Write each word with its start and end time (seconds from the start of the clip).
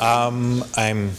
Um, 0.00 0.64
I'm 0.78 1.10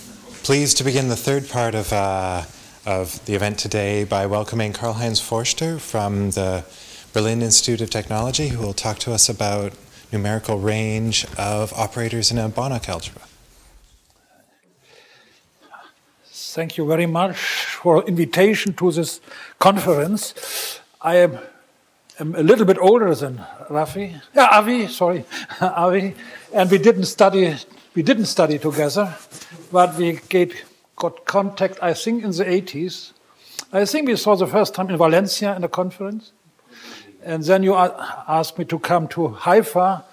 pleased 0.42 0.78
to 0.78 0.84
begin 0.84 1.08
the 1.08 1.16
third 1.16 1.48
part 1.48 1.76
of, 1.76 1.94
uh, 1.94 2.42
of 2.84 3.24
the 3.26 3.36
event 3.36 3.60
today 3.60 4.06
by 4.06 4.26
welcoming 4.26 4.74
Karl-Heinz 4.74 5.22
Forster 5.22 5.78
from 5.78 6.32
the 6.32 6.66
Berlin 7.14 7.44
Institute 7.44 7.82
of 7.82 7.92
Technology, 7.92 8.48
who 8.48 8.58
will 8.58 8.74
talk 8.74 8.98
to 9.00 9.14
us 9.14 9.30
about 9.30 9.74
numerical 10.12 10.58
range 10.58 11.28
of 11.38 11.72
operators 11.74 12.32
in 12.32 12.38
Banach 12.54 12.90
algebra. 12.90 13.22
Thank 16.26 16.76
you 16.76 16.88
very 16.88 17.06
much 17.06 17.38
for 17.38 18.04
invitation 18.06 18.74
to 18.74 18.92
this 18.92 19.22
conference. 19.60 20.80
I 21.00 21.18
am, 21.18 21.38
am 22.20 22.34
a 22.34 22.42
little 22.42 22.66
bit 22.66 22.80
older 22.80 23.14
than 23.14 23.46
Rafi, 23.70 24.20
yeah, 24.34 24.48
Avi, 24.52 24.88
sorry, 24.88 25.24
Avi, 25.62 26.16
and 26.52 26.72
we 26.72 26.80
didn't 26.80 27.06
study 27.06 27.58
we 27.94 28.04
didn't 28.04 28.26
study 28.26 28.58
together, 28.58 29.16
but 29.72 29.96
we 29.96 30.20
get, 30.30 30.54
got 30.96 31.26
contact, 31.26 31.78
I 31.82 31.94
think, 31.94 32.24
in 32.24 32.32
the 32.32 32.46
80s. 32.46 33.12
I 33.74 33.86
think 33.86 34.08
we 34.08 34.16
saw 34.16 34.36
the 34.36 34.48
first 34.48 34.74
time 34.74 34.90
in 34.90 34.98
Valencia 34.98 35.56
in 35.56 35.64
a 35.64 35.70
conference. 35.70 36.32
And 37.24 37.44
then 37.44 37.64
you 37.64 37.76
asked 37.76 38.58
me 38.58 38.66
to 38.66 38.80
come 38.80 39.08
to 39.10 39.30
Haifa. 39.30 40.04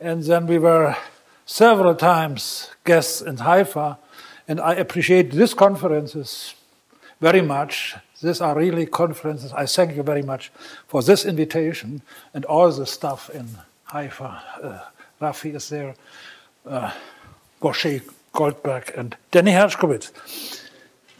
And 0.00 0.22
then 0.22 0.46
we 0.46 0.58
were 0.58 0.96
several 1.44 1.94
times 1.94 2.70
guests 2.84 3.20
in 3.20 3.36
Haifa. 3.36 3.98
And 4.48 4.60
I 4.60 4.74
appreciate 4.74 5.32
these 5.32 5.54
conferences 5.54 6.54
very 7.20 7.42
much. 7.42 7.94
These 8.22 8.40
are 8.40 8.56
really 8.56 8.86
conferences. 8.86 9.52
I 9.52 9.66
thank 9.66 9.94
you 9.94 10.02
very 10.02 10.22
much 10.22 10.50
for 10.88 11.02
this 11.02 11.24
invitation 11.24 12.02
and 12.32 12.44
all 12.46 12.70
the 12.70 12.86
stuff 12.86 13.30
in 13.30 13.48
Haifa. 13.84 14.42
Uh, 14.62 14.78
Rafi 15.20 15.54
is 15.54 15.68
there. 15.68 15.94
Uh, 16.66 16.92
Moshe 17.60 18.02
Goldberg 18.32 18.92
and 18.96 19.16
Danny 19.30 19.52
Hershkovitz. 19.52 20.12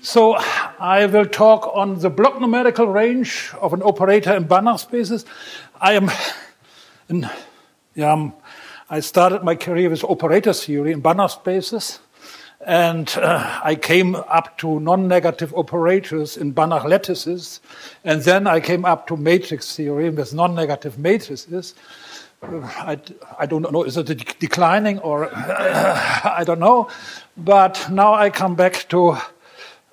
So 0.03 0.37
I 0.79 1.07
will 1.07 1.27
talk 1.27 1.69
on 1.75 1.99
the 1.99 2.11
block 2.11 2.41
numerical 2.41 2.87
range 2.87 3.51
of 3.61 3.73
an 3.73 3.83
operator 3.83 4.35
in 4.35 4.45
Banach 4.45 4.79
spaces. 4.79 5.25
I 5.81 5.95
am, 5.95 6.11
in, 7.09 7.29
yeah, 7.97 8.31
I 8.89 9.01
started 9.01 9.43
my 9.43 9.57
career 9.57 9.91
with 9.91 10.05
operator 10.05 10.53
theory 10.53 10.93
in 10.93 11.03
Banach 11.03 11.31
spaces. 11.31 11.99
And 12.65 13.09
uh, 13.17 13.61
I 13.65 13.75
came 13.75 14.15
up 14.15 14.59
to 14.59 14.79
non-negative 14.81 15.53
operators 15.55 16.37
in 16.37 16.55
Banach 16.55 16.85
lattices. 16.85 17.61
And 18.05 18.23
then 18.23 18.47
I 18.47 18.61
came 18.61 18.85
up 18.85 19.09
to 19.09 19.17
matrix 19.17 19.75
theory 19.75 20.11
with 20.11 20.33
non-negative 20.33 20.99
matrices. 20.99 21.75
I, 22.43 22.99
I 23.39 23.47
don't 23.47 23.71
know, 23.73 23.85
is 23.85 23.97
it 23.97 24.39
declining 24.39 24.99
or 25.01 25.31
I 25.35 26.43
don't 26.45 26.61
know. 26.61 26.89
But 27.37 27.89
now 27.91 28.15
I 28.15 28.31
come 28.31 28.55
back 28.55 28.89
to 28.91 29.17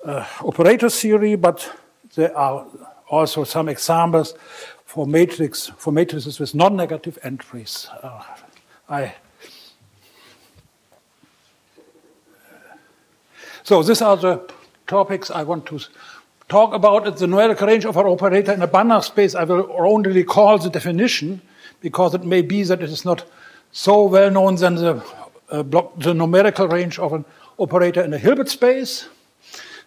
uh, 0.04 0.26
operator 0.40 0.90
theory, 0.90 1.34
but 1.36 1.70
there 2.14 2.36
are 2.36 2.66
also 3.08 3.44
some 3.44 3.68
examples 3.68 4.34
for 4.84 5.06
matrix 5.06 5.70
for 5.76 5.92
matrices 5.92 6.38
with 6.38 6.54
non-negative 6.54 7.18
entries. 7.22 7.88
Uh, 8.02 8.22
I 8.88 9.14
so 13.62 13.82
these 13.82 14.02
are 14.02 14.16
the 14.16 14.52
topics 14.86 15.30
I 15.30 15.42
want 15.42 15.66
to 15.66 15.80
talk 16.48 16.74
about. 16.74 17.06
It's 17.06 17.20
the 17.20 17.26
numerical 17.26 17.66
range 17.66 17.86
of 17.86 17.96
an 17.96 18.06
operator 18.06 18.52
in 18.52 18.62
a 18.62 18.68
Banach 18.68 19.04
space. 19.04 19.34
I 19.34 19.44
will 19.44 19.74
only 19.76 20.12
recall 20.12 20.58
the 20.58 20.70
definition 20.70 21.40
because 21.84 22.14
it 22.14 22.24
may 22.24 22.40
be 22.40 22.62
that 22.62 22.82
it 22.82 22.88
is 22.88 23.04
not 23.04 23.26
so 23.70 24.04
well 24.04 24.30
known 24.30 24.54
than 24.56 24.76
the, 24.76 25.04
uh, 25.50 25.62
block, 25.62 25.92
the 25.98 26.14
numerical 26.14 26.66
range 26.66 26.98
of 26.98 27.12
an 27.12 27.26
operator 27.58 28.00
in 28.00 28.14
a 28.14 28.18
Hilbert 28.18 28.48
space. 28.48 29.06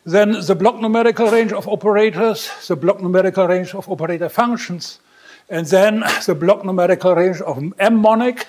Then 0.06 0.34
the 0.34 0.54
block 0.54 0.80
numerical 0.80 1.32
range 1.32 1.52
of 1.54 1.68
operators, 1.68 2.52
the 2.68 2.76
block 2.76 3.02
numerical 3.02 3.48
range 3.48 3.74
of 3.74 3.90
operator 3.90 4.30
functions, 4.30 5.00
and 5.50 5.66
then 5.66 6.04
the 6.28 6.36
block 6.36 6.64
numerical 6.64 7.16
range 7.16 7.42
of 7.42 7.58
M-monic, 7.80 8.46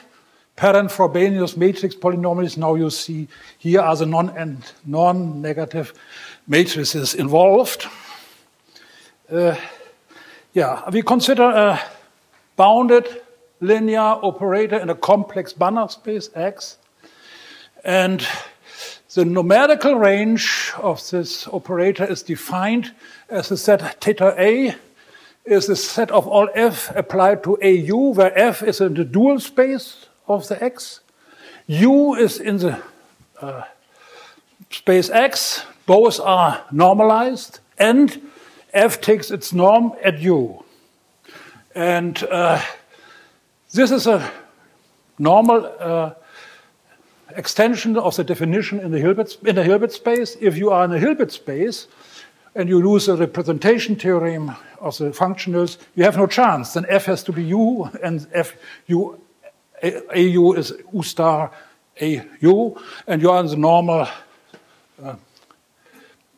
Perron-Frobenius 0.57 1.57
matrix 1.57 1.95
polynomials. 1.95 2.59
Now 2.59 2.75
you 2.75 2.91
see 2.91 3.29
here 3.57 3.81
are 3.81 3.97
the 3.97 4.05
non 4.05 4.29
and 4.37 4.59
non-negative 4.85 5.95
matrices 6.47 7.15
involved. 7.15 7.87
Uh, 9.33 9.57
yeah, 10.53 10.91
we 10.91 11.01
consider 11.01 11.45
a 11.45 11.81
bounded 12.57 13.23
linear 13.61 14.01
operator 14.01 14.77
in 14.77 14.91
a 14.91 14.95
complex 14.95 15.53
Banach 15.53 15.93
space 15.93 16.31
X. 16.35 16.79
And 17.85 18.27
the 19.15 19.25
numerical 19.25 19.97
range 19.97 20.73
of 20.77 21.09
this 21.11 21.49
operator 21.49 22.05
is 22.05 22.23
defined 22.23 22.93
as 23.29 23.49
the 23.49 23.57
set 23.57 24.01
theta 24.03 24.35
A 24.39 24.77
is 25.45 25.67
the 25.67 25.77
set 25.77 26.11
of 26.11 26.27
all 26.27 26.49
f 26.55 26.95
applied 26.95 27.43
to 27.43 27.59
AU, 27.63 28.13
where 28.13 28.39
f 28.39 28.63
is 28.63 28.81
in 28.81 28.95
the 28.95 29.05
dual 29.05 29.41
space 29.41 30.07
of 30.27 30.47
the 30.49 30.63
X. 30.63 31.01
U 31.67 32.15
is 32.15 32.39
in 32.39 32.59
the 32.59 32.83
uh, 33.41 33.63
space 34.71 35.11
X. 35.11 35.65
Both 35.87 36.21
are 36.21 36.65
normalized, 36.71 37.61
and 37.79 38.31
f 38.75 39.01
takes 39.01 39.31
its 39.31 39.53
norm 39.53 39.93
at 40.05 40.19
U. 40.19 40.65
And 41.75 42.23
uh, 42.25 42.63
this 43.73 43.91
is 43.91 44.07
a 44.07 44.31
normal 45.19 45.73
uh, 45.79 46.11
extension 47.37 47.97
of 47.97 48.17
the 48.17 48.25
definition 48.25 48.81
in 48.81 48.91
the, 48.91 48.99
Hilbert, 48.99 49.37
in 49.45 49.57
the 49.57 49.65
Hilbert 49.65 49.93
space. 49.93 50.37
If 50.41 50.57
you 50.57 50.71
are 50.71 50.85
in 50.85 50.93
a 50.93 50.99
Hilbert 50.99 51.33
space 51.33 51.87
and 52.55 52.69
you 52.69 52.83
lose 52.83 53.07
the 53.07 53.17
representation 53.17 53.97
theorem 53.97 54.53
of 54.81 54.97
the 54.99 55.11
functionals, 55.11 55.79
you 55.95 56.05
have 56.05 56.17
no 56.17 56.27
chance. 56.27 56.73
Then 56.73 56.87
f 56.89 57.07
has 57.07 57.23
to 57.25 57.33
be 57.33 57.45
u, 57.45 57.91
and 58.03 58.27
f 58.33 58.55
u 58.87 59.21
a, 59.83 59.99
is 60.13 60.73
u 60.93 61.03
star 61.03 61.51
a 62.01 62.23
u, 62.41 62.81
and 63.07 63.23
you 63.23 63.31
are 63.31 63.41
in 63.41 63.47
the 63.47 63.57
normal 63.57 64.09
uh, 65.03 65.15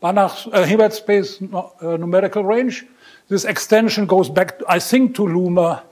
Banach 0.03 0.53
uh, 0.53 0.65
Hilbert 0.65 0.95
space 0.95 1.41
no, 1.41 1.73
uh, 1.81 1.97
numerical 1.97 2.45
range. 2.45 2.87
This 3.29 3.45
extension 3.45 4.07
goes 4.07 4.31
back, 4.31 4.61
I 4.69 4.79
think, 4.79 5.15
to 5.17 5.23
Lumer 5.23 5.83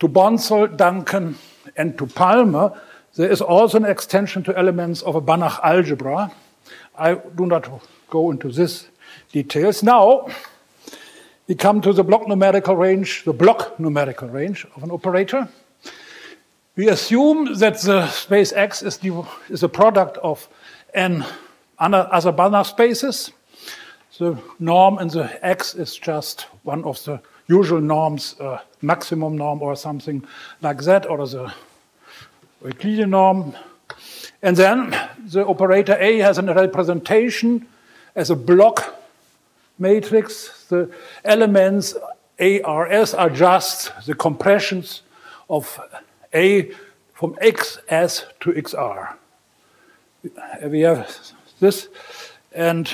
to 0.00 0.08
Bonsall, 0.08 0.68
Duncan, 0.68 1.36
and 1.76 1.98
to 1.98 2.06
Palmer, 2.06 2.80
there 3.16 3.30
is 3.30 3.40
also 3.40 3.78
an 3.78 3.84
extension 3.84 4.42
to 4.44 4.56
elements 4.56 5.02
of 5.02 5.16
a 5.16 5.20
Banach 5.20 5.58
algebra. 5.64 6.32
I 6.96 7.14
do 7.14 7.46
not 7.46 7.68
go 8.10 8.30
into 8.30 8.50
this 8.50 8.86
details. 9.32 9.82
Now, 9.82 10.28
we 11.48 11.54
come 11.54 11.80
to 11.80 11.92
the 11.92 12.04
block 12.04 12.28
numerical 12.28 12.76
range, 12.76 13.24
the 13.24 13.32
block 13.32 13.80
numerical 13.80 14.28
range 14.28 14.66
of 14.76 14.82
an 14.82 14.90
operator. 14.90 15.48
We 16.76 16.88
assume 16.88 17.54
that 17.58 17.80
the 17.80 18.06
space 18.08 18.52
X 18.52 18.82
is, 18.82 18.98
the, 18.98 19.26
is 19.48 19.62
a 19.62 19.68
product 19.68 20.18
of 20.18 20.48
n 20.94 21.24
other 21.78 22.32
Banach 22.32 22.66
spaces. 22.66 23.32
The 24.18 24.36
norm 24.58 24.98
in 24.98 25.08
the 25.08 25.44
X 25.44 25.74
is 25.74 25.96
just 25.96 26.42
one 26.64 26.84
of 26.84 27.02
the 27.04 27.20
usual 27.48 27.80
norms, 27.80 28.36
uh, 28.40 28.58
maximum 28.82 29.36
norm 29.36 29.62
or 29.62 29.76
something 29.76 30.24
like 30.62 30.82
that, 30.82 31.08
or 31.08 31.26
the 31.26 31.52
Euclidean 32.64 33.10
norm. 33.10 33.54
And 34.42 34.56
then 34.56 34.96
the 35.26 35.46
operator 35.46 35.96
A 35.98 36.18
has 36.18 36.38
a 36.38 36.42
representation 36.42 37.66
as 38.14 38.30
a 38.30 38.36
block 38.36 38.94
matrix. 39.78 40.66
The 40.68 40.90
elements 41.24 41.96
ARS 42.38 43.14
are 43.14 43.30
just 43.30 43.92
the 44.06 44.14
compressions 44.14 45.02
of 45.50 45.80
A 46.32 46.70
from 47.14 47.34
XS 47.34 48.24
to 48.40 48.52
XR. 48.52 49.14
We 50.70 50.80
have 50.80 51.16
this, 51.58 51.88
and 52.52 52.92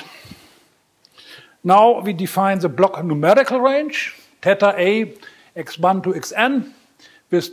now 1.63 2.01
we 2.01 2.13
define 2.13 2.59
the 2.59 2.69
block 2.69 3.03
numerical 3.05 3.61
range 3.61 4.15
theta 4.41 4.75
A 4.77 5.15
x1 5.57 6.03
to 6.03 6.11
xn 6.11 6.73
with 7.31 7.51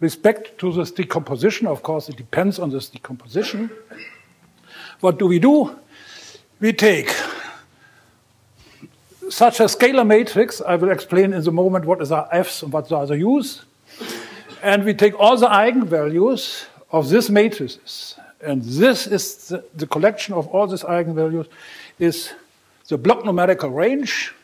respect 0.00 0.58
to 0.58 0.72
this 0.72 0.90
decomposition. 0.90 1.66
Of 1.66 1.82
course, 1.82 2.08
it 2.08 2.16
depends 2.16 2.58
on 2.58 2.70
this 2.70 2.88
decomposition. 2.88 3.70
What 5.00 5.18
do 5.18 5.26
we 5.26 5.38
do? 5.38 5.78
We 6.60 6.72
take 6.72 7.10
such 9.28 9.60
a 9.60 9.64
scalar 9.64 10.06
matrix. 10.06 10.60
I 10.60 10.76
will 10.76 10.90
explain 10.90 11.32
in 11.32 11.46
a 11.46 11.50
moment 11.50 11.84
what 11.84 12.02
is 12.02 12.12
our 12.12 12.28
f's 12.32 12.62
and 12.62 12.72
what 12.72 12.90
are 12.92 13.06
the 13.06 13.18
u's. 13.18 13.64
And 14.62 14.84
we 14.84 14.92
take 14.92 15.18
all 15.18 15.36
the 15.36 15.48
eigenvalues 15.48 16.66
of 16.90 17.08
these 17.08 17.30
matrices. 17.30 18.16
And 18.42 18.62
this 18.62 19.06
is 19.06 19.48
the, 19.48 19.64
the 19.74 19.86
collection 19.86 20.34
of 20.34 20.48
all 20.48 20.66
these 20.66 20.82
eigenvalues 20.82 21.48
is 21.98 22.32
the 22.88 22.98
block 22.98 23.24
numerical 23.24 23.70
range 23.70 24.34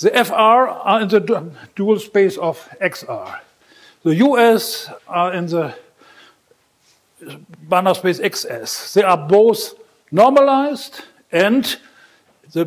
the 0.00 0.10
FR 0.24 0.32
are 0.34 1.00
in 1.02 1.08
the 1.08 1.50
dual 1.76 1.98
space 1.98 2.36
of 2.36 2.68
XR. 2.80 3.40
The 4.02 4.16
US 4.16 4.90
are 5.08 5.32
in 5.32 5.46
the 5.46 5.74
Banach 7.68 7.96
space 7.96 8.18
XS. 8.18 8.92
They 8.94 9.02
are 9.02 9.16
both 9.16 9.74
normalized 10.10 11.02
and 11.32 11.76
the 12.52 12.66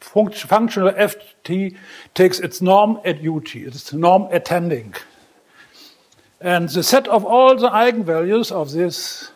functional 0.00 0.92
ft 0.92 1.76
takes 2.14 2.38
its 2.40 2.62
norm 2.62 3.00
at 3.04 3.26
ut, 3.26 3.54
its 3.54 3.92
norm 3.92 4.28
attending. 4.30 4.94
And 6.40 6.68
the 6.68 6.82
set 6.82 7.08
of 7.08 7.24
all 7.24 7.56
the 7.56 7.68
eigenvalues 7.68 8.52
of 8.52 8.72
this 8.72 9.30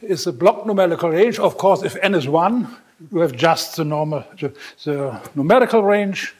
is 0.00 0.26
a 0.26 0.32
block 0.32 0.66
numerical 0.66 1.10
range. 1.10 1.38
Of 1.38 1.56
course, 1.56 1.82
if 1.82 1.96
n 2.02 2.14
is 2.14 2.28
1, 2.28 2.76
you 3.12 3.18
have 3.18 3.32
just 3.32 3.76
the 3.76 3.84
normal, 3.84 4.24
the 4.38 5.20
numerical 5.34 5.82
range, 5.82 6.34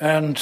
and 0.00 0.40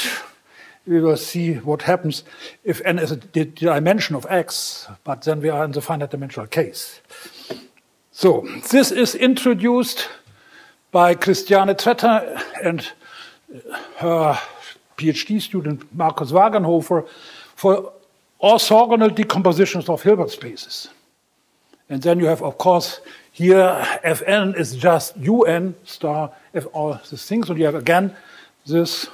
we 0.86 1.00
will 1.00 1.16
see 1.16 1.54
what 1.54 1.82
happens 1.82 2.24
if 2.64 2.80
n 2.84 2.98
is 2.98 3.12
a 3.12 3.16
dimension 3.16 4.16
of 4.16 4.26
x, 4.28 4.88
but 5.04 5.22
then 5.22 5.40
we 5.40 5.48
are 5.48 5.64
in 5.64 5.72
the 5.72 5.80
finite 5.80 6.10
dimensional 6.10 6.46
case. 6.46 7.00
So, 8.10 8.46
this 8.70 8.90
is 8.90 9.14
introduced 9.14 10.08
by 10.90 11.14
Christiane 11.14 11.74
Tretter 11.74 12.42
and 12.62 12.86
her 13.96 14.38
PhD 14.96 15.40
student 15.40 15.94
Markus 15.94 16.32
Wagenhofer 16.32 17.08
for 17.56 17.92
orthogonal 18.42 19.14
decompositions 19.14 19.88
of 19.88 20.02
Hilbert 20.02 20.30
spaces. 20.30 20.88
And 21.92 22.00
then 22.00 22.18
you 22.20 22.24
have, 22.24 22.42
of 22.42 22.56
course, 22.56 23.02
here 23.32 23.86
Fn 24.02 24.56
is 24.56 24.74
just 24.74 25.14
Un 25.14 25.74
star 25.84 26.30
of 26.54 26.66
all 26.68 26.98
these 27.10 27.26
things. 27.26 27.50
And 27.50 27.58
you 27.58 27.66
have 27.66 27.74
again 27.74 28.16
this 28.64 29.08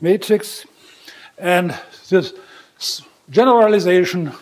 matrix. 0.00 0.66
And 1.38 1.78
this 2.08 2.32
generalization 3.30 4.32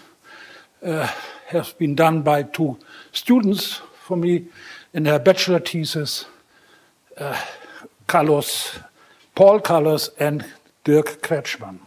uh, 0.83 1.07
has 1.49 1.75
been 1.75 1.95
done 1.95 2.23
by 2.23 2.45
two 2.45 2.79
students 3.13 3.83
for 4.07 4.17
me 4.17 4.47
in 4.95 5.03
their 5.03 5.19
bachelor 5.19 5.61
thesis, 5.61 6.25
uh, 7.19 7.39
Carlos, 8.07 8.79
Paul 9.35 9.61
Carlos 9.61 10.09
and 10.19 10.47
Dirk 10.83 11.21
Kretschmann. 11.21 11.79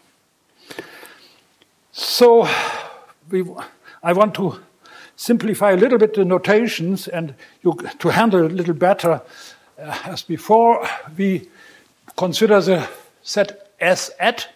So 1.92 2.48
we, 3.31 3.44
I 4.04 4.13
want 4.13 4.36
to 4.36 4.60
simplify 5.15 5.71
a 5.71 5.77
little 5.77 5.97
bit 5.97 6.13
the 6.13 6.25
notations 6.25 7.07
and 7.07 7.35
you, 7.63 7.77
to 8.00 8.09
handle 8.09 8.45
a 8.45 8.50
little 8.50 8.73
better. 8.73 9.21
Uh, 9.77 9.97
as 10.06 10.23
before, 10.23 10.88
we 11.17 11.50
consider 12.15 12.62
the 12.62 12.88
set 13.21 13.71
S 13.79 14.12
at 14.19 14.47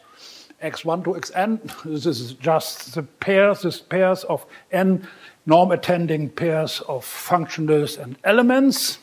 x1 0.61 1.03
to 1.03 1.11
xn. 1.11 1.59
This 1.83 2.05
is 2.05 2.33
just 2.33 2.93
the 2.93 3.03
pairs, 3.03 3.61
this 3.61 3.79
pairs 3.79 4.23
of 4.25 4.45
n 4.71 5.07
norm 5.45 5.71
attending 5.71 6.29
pairs 6.29 6.81
of 6.81 7.05
functionals 7.05 7.97
and 7.97 8.17
elements. 8.23 8.99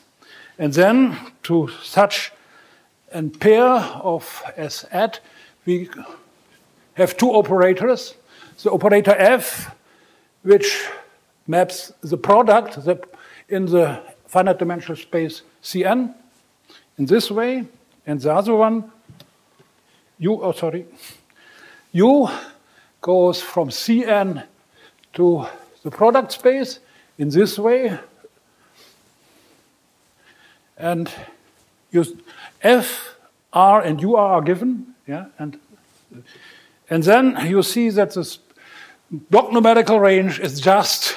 And 0.59 0.73
then 0.73 1.19
to 1.45 1.69
such 1.83 2.33
a 3.13 3.23
pair 3.23 3.65
of 3.65 4.43
S 4.57 4.85
at, 4.91 5.21
we 5.65 5.89
have 6.95 7.17
two 7.17 7.31
operators. 7.31 8.15
The 8.63 8.71
operator 8.71 9.15
F, 9.19 9.75
which 10.43 10.87
maps 11.47 11.93
the 12.03 12.17
product 12.17 12.79
in 13.49 13.67
the 13.67 14.01
finite 14.27 14.59
dimensional 14.59 14.97
space 14.97 15.43
Cn 15.63 16.15
in 16.99 17.07
this 17.07 17.31
way, 17.31 17.65
and 18.07 18.21
the 18.21 18.33
other 18.33 18.55
one, 18.55 18.91
U, 20.19 20.43
oh 20.43 20.53
sorry, 20.53 20.87
U 21.93 22.29
goes 23.01 23.41
from 23.41 23.69
Cn 23.69 24.45
to 25.15 25.47
the 25.83 25.91
product 25.91 26.33
space 26.33 26.81
in 27.19 27.29
this 27.29 27.59
way, 27.59 27.99
and 30.77 31.11
you, 31.91 32.05
F, 32.63 33.17
R, 33.53 33.81
and 33.81 34.03
u 34.03 34.17
are 34.17 34.43
given, 34.43 34.95
yeah, 35.07 35.27
and 35.39 35.59
and 36.91 37.03
then 37.03 37.39
you 37.47 37.63
see 37.63 37.91
that 37.91 38.15
this 38.15 38.39
block 39.11 39.53
numerical 39.53 39.99
range 40.01 40.41
is 40.41 40.61
just 40.61 41.17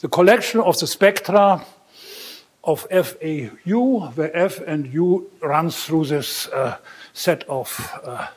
the 0.00 0.08
collection 0.08 0.60
of 0.60 0.78
the 0.80 0.86
spectra 0.86 1.64
of 2.64 2.86
FAU, 2.90 4.10
where 4.14 4.36
F 4.36 4.60
and 4.66 4.92
U 4.92 5.30
runs 5.42 5.84
through 5.84 6.06
this 6.06 6.48
uh, 6.48 6.76
set 7.12 7.44
of 7.48 8.00
uh, 8.04 8.28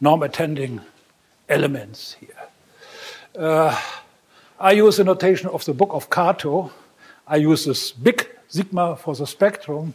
norm 0.00 0.22
attending 0.22 0.80
elements 1.48 2.14
here. 2.14 2.28
Uh, 3.36 3.80
I 4.58 4.72
use 4.72 4.96
the 4.96 5.04
notation 5.04 5.48
of 5.48 5.64
the 5.64 5.72
book 5.72 5.90
of 5.92 6.10
Kato. 6.10 6.70
I 7.26 7.36
use 7.36 7.64
this 7.64 7.92
big 7.92 8.28
sigma 8.48 8.96
for 8.96 9.14
the 9.14 9.26
spectrum 9.26 9.94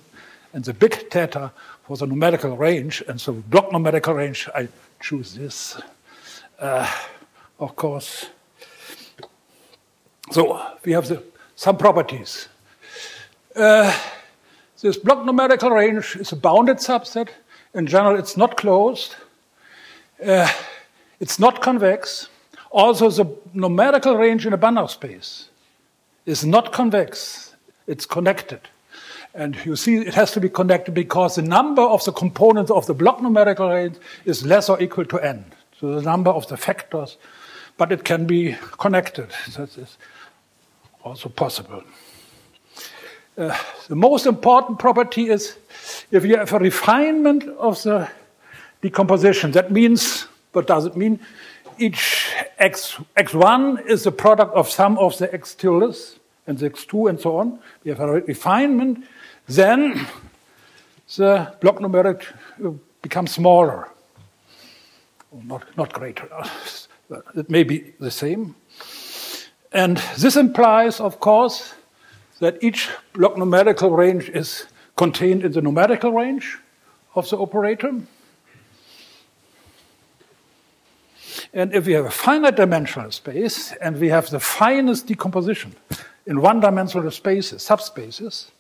and 0.54 0.64
the 0.64 0.74
big 0.74 1.10
theta 1.10 1.52
for 1.84 1.98
the 1.98 2.08
numerical 2.08 2.58
range. 2.58 3.04
And 3.08 3.20
so, 3.20 3.34
block 3.34 3.72
numerical 3.72 4.14
range, 4.14 4.50
I 4.56 4.68
choose 5.02 5.34
this. 5.34 5.80
Uh, 6.60 6.90
of 7.60 7.76
course, 7.76 8.28
so 10.32 10.62
we 10.84 10.92
have 10.94 11.08
the, 11.08 11.24
some 11.56 11.78
properties. 11.78 12.48
Uh, 13.56 13.98
this 14.82 14.98
block 14.98 15.26
numerical 15.26 15.72
range 15.72 16.16
is 16.16 16.32
a 16.32 16.36
bounded 16.36 16.78
subset. 16.78 17.30
In 17.74 17.88
general, 17.88 18.18
it's 18.18 18.38
not 18.38 18.58
closed. 18.58 19.16
Uh, 20.24 20.52
it's 21.20 21.40
not 21.40 21.62
convex. 21.62 22.30
Also, 22.70 23.10
the 23.10 23.26
numerical 23.54 24.16
range 24.16 24.46
in 24.46 24.54
a 24.54 24.58
Banach 24.58 24.90
space 24.90 25.50
is 26.26 26.46
not 26.46 26.72
convex. 26.72 27.56
It's 27.88 28.06
connected. 28.06 28.62
And 29.34 29.58
you 29.66 29.76
see, 29.76 29.98
it 29.98 30.14
has 30.14 30.32
to 30.34 30.40
be 30.40 30.50
connected 30.50 30.94
because 30.94 31.36
the 31.36 31.42
number 31.42 31.82
of 31.82 32.04
the 32.06 32.12
components 32.12 32.72
of 32.72 32.86
the 32.86 32.94
block 32.94 33.22
numerical 33.22 33.70
range 33.70 33.98
is 34.26 34.46
less 34.46 34.70
or 34.70 34.82
equal 34.82 35.06
to 35.06 35.20
n. 35.20 35.46
So 35.80 35.96
the 35.96 36.02
number 36.02 36.32
of 36.32 36.48
the 36.48 36.58
factors, 36.58 37.18
but 37.78 37.92
it 37.92 38.04
can 38.04 38.26
be 38.26 38.56
connected. 38.80 39.30
Is 39.48 39.98
also 41.08 41.30
possible. 41.30 41.84
Uh, 43.38 43.58
the 43.88 43.96
most 43.96 44.26
important 44.26 44.80
property 44.80 45.30
is 45.30 45.58
if 46.12 46.26
you 46.26 46.38
have 46.38 46.54
a 46.54 46.60
refinement 46.60 47.44
of 47.60 47.82
the 47.84 48.10
decomposition. 48.82 49.52
That 49.52 49.72
means, 49.72 50.28
what 50.52 50.68
does 50.68 50.86
it 50.86 50.96
mean? 50.96 51.20
Each 51.78 52.32
x, 52.58 52.98
x1 53.16 53.86
is 53.86 54.04
the 54.04 54.12
product 54.12 54.56
of 54.56 54.70
some 54.70 54.98
of 54.98 55.18
the 55.18 55.32
x 55.34 55.56
tildes 55.56 56.20
and 56.48 56.58
the 56.58 56.70
x2 56.70 57.10
and 57.10 57.20
so 57.20 57.38
on. 57.38 57.60
We 57.84 57.92
have 57.92 58.00
a 58.00 58.22
refinement. 58.22 59.06
Then 59.48 60.08
the 61.16 61.54
block 61.62 61.78
numeric 61.78 62.24
uh, 62.64 62.72
becomes 63.02 63.32
smaller. 63.32 63.90
Not, 65.44 65.78
not 65.78 65.94
greater. 65.94 66.28
It 67.36 67.50
may 67.50 67.64
be 67.64 67.94
the 68.00 68.12
same. 68.12 68.56
And 69.72 69.98
this 70.18 70.36
implies, 70.36 71.00
of 71.00 71.20
course, 71.20 71.74
that 72.40 72.64
each 72.64 72.90
block 73.14 73.38
numerical 73.38 73.92
range 73.92 74.30
is 74.30 74.66
contained 74.96 75.44
in 75.44 75.52
the 75.52 75.62
numerical 75.62 76.12
range 76.12 76.58
of 77.16 77.30
the 77.30 77.38
operator. 77.38 78.02
And 81.54 81.74
if 81.74 81.86
we 81.86 81.94
have 81.94 82.06
a 82.06 82.12
finite 82.12 82.56
dimensional 82.56 83.12
space 83.12 83.74
and 83.82 84.00
we 84.00 84.10
have 84.10 84.30
the 84.30 84.40
finest 84.40 85.08
decomposition 85.08 85.76
in 86.26 86.42
one 86.42 86.60
dimensional 86.60 87.10
spaces, 87.12 87.64
subspaces, 87.64 88.52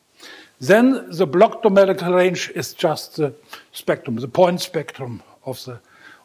then 0.59 1.09
the 1.11 1.27
block 1.27 1.63
numerical 1.63 2.13
range 2.13 2.51
is 2.55 2.73
just 2.73 3.17
the 3.17 3.33
spectrum, 3.71 4.15
the 4.15 4.27
point 4.27 4.61
spectrum 4.61 5.21
of 5.45 5.63
the 5.65 5.79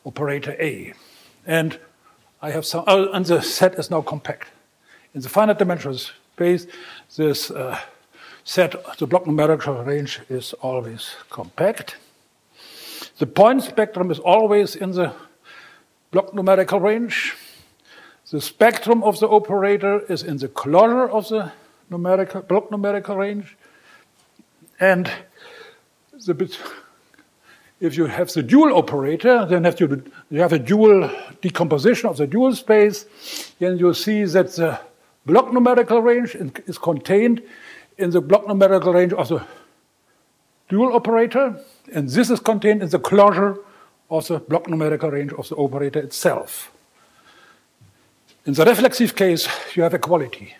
operator 0.06 0.56
A. 0.58 0.94
And 1.46 1.78
I 2.40 2.50
have 2.50 2.64
some, 2.64 2.84
oh, 2.86 3.12
and 3.12 3.26
the 3.26 3.42
set 3.42 3.74
is 3.74 3.90
now 3.90 4.00
compact. 4.00 4.48
In 5.14 5.20
the 5.20 5.28
finite 5.28 5.58
dimensional 5.58 5.98
space, 5.98 6.66
this 7.16 7.50
uh, 7.50 7.78
set, 8.44 8.74
the 8.98 9.06
block 9.06 9.26
numerical 9.26 9.74
range 9.84 10.20
is 10.30 10.54
always 10.54 11.14
compact. 11.28 11.96
The 13.18 13.26
point 13.26 13.62
spectrum 13.62 14.10
is 14.10 14.18
always 14.18 14.74
in 14.74 14.92
the 14.92 15.12
block 16.10 16.32
numerical 16.32 16.80
range. 16.80 17.34
The 18.30 18.40
spectrum 18.40 19.02
of 19.02 19.20
the 19.20 19.28
operator 19.28 20.00
is 20.10 20.22
in 20.22 20.38
the 20.38 20.48
closure 20.48 21.08
of 21.08 21.28
the 21.28 21.52
numerical, 21.90 22.40
block 22.40 22.70
numerical 22.70 23.16
range. 23.16 23.54
And 24.80 25.10
the, 26.12 26.56
if 27.80 27.98
you 27.98 28.06
have 28.06 28.32
the 28.32 28.42
dual 28.42 28.74
operator, 28.78 29.44
then 29.44 29.64
have 29.64 29.78
you, 29.78 30.02
you 30.30 30.40
have 30.40 30.54
a 30.54 30.58
dual 30.58 31.10
decomposition 31.42 32.08
of 32.08 32.16
the 32.16 32.26
dual 32.26 32.54
space, 32.54 33.04
then 33.58 33.76
you 33.76 33.92
see 33.92 34.24
that 34.24 34.52
the 34.52 34.80
block 35.26 35.52
numerical 35.52 36.00
range 36.00 36.34
is 36.66 36.78
contained 36.78 37.42
in 37.98 38.10
the 38.10 38.20
block 38.20 38.46
numerical 38.46 38.92
range 38.92 39.12
of 39.12 39.28
the 39.28 39.44
dual 40.68 40.94
operator, 40.94 41.60
and 41.92 42.08
this 42.08 42.30
is 42.30 42.40
contained 42.40 42.82
in 42.82 42.88
the 42.88 42.98
closure 42.98 43.58
of 44.10 44.26
the 44.28 44.38
block 44.38 44.68
numerical 44.68 45.10
range 45.10 45.32
of 45.32 45.48
the 45.48 45.56
operator 45.56 46.00
itself. 46.00 46.72
In 48.44 48.54
the 48.54 48.64
reflexive 48.64 49.14
case, 49.14 49.48
you 49.76 49.82
have 49.82 49.94
equality. 49.94 50.54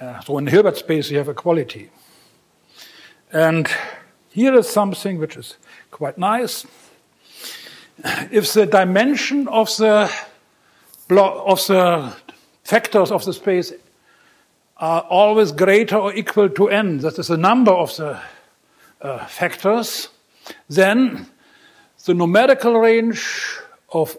Uh, 0.00 0.20
so 0.20 0.38
in 0.38 0.46
Hilbert 0.46 0.76
space, 0.76 1.10
you 1.10 1.18
have 1.18 1.28
equality. 1.28 1.90
And 3.32 3.68
here 4.30 4.54
is 4.54 4.68
something 4.68 5.18
which 5.18 5.36
is 5.36 5.56
quite 5.90 6.18
nice. 6.18 6.66
If 8.30 8.52
the 8.52 8.66
dimension 8.66 9.48
of 9.48 9.68
the 9.76 10.10
block 11.08 11.42
of 11.46 11.66
the 11.66 12.14
factors 12.70 13.10
of 13.10 13.24
the 13.24 13.32
space 13.32 13.72
are 14.76 15.02
always 15.10 15.50
greater 15.52 15.96
or 15.96 16.14
equal 16.14 16.48
to 16.48 16.68
n, 16.68 16.98
that 16.98 17.18
is 17.18 17.26
the 17.26 17.36
number 17.36 17.72
of 17.72 17.96
the 17.96 18.16
uh, 19.02 19.26
factors, 19.26 20.08
then 20.68 21.26
the 22.06 22.14
numerical 22.14 22.78
range 22.78 23.22
of 23.92 24.16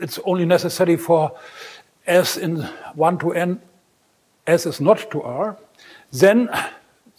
it's 0.00 0.18
only 0.24 0.44
necessary 0.44 0.96
for 0.96 1.32
s 2.06 2.36
in 2.36 2.62
1 2.94 3.18
to 3.18 3.32
n, 3.32 3.60
s 4.46 4.66
is 4.66 4.80
not 4.80 5.10
to 5.10 5.22
r, 5.22 5.56
then 6.10 6.48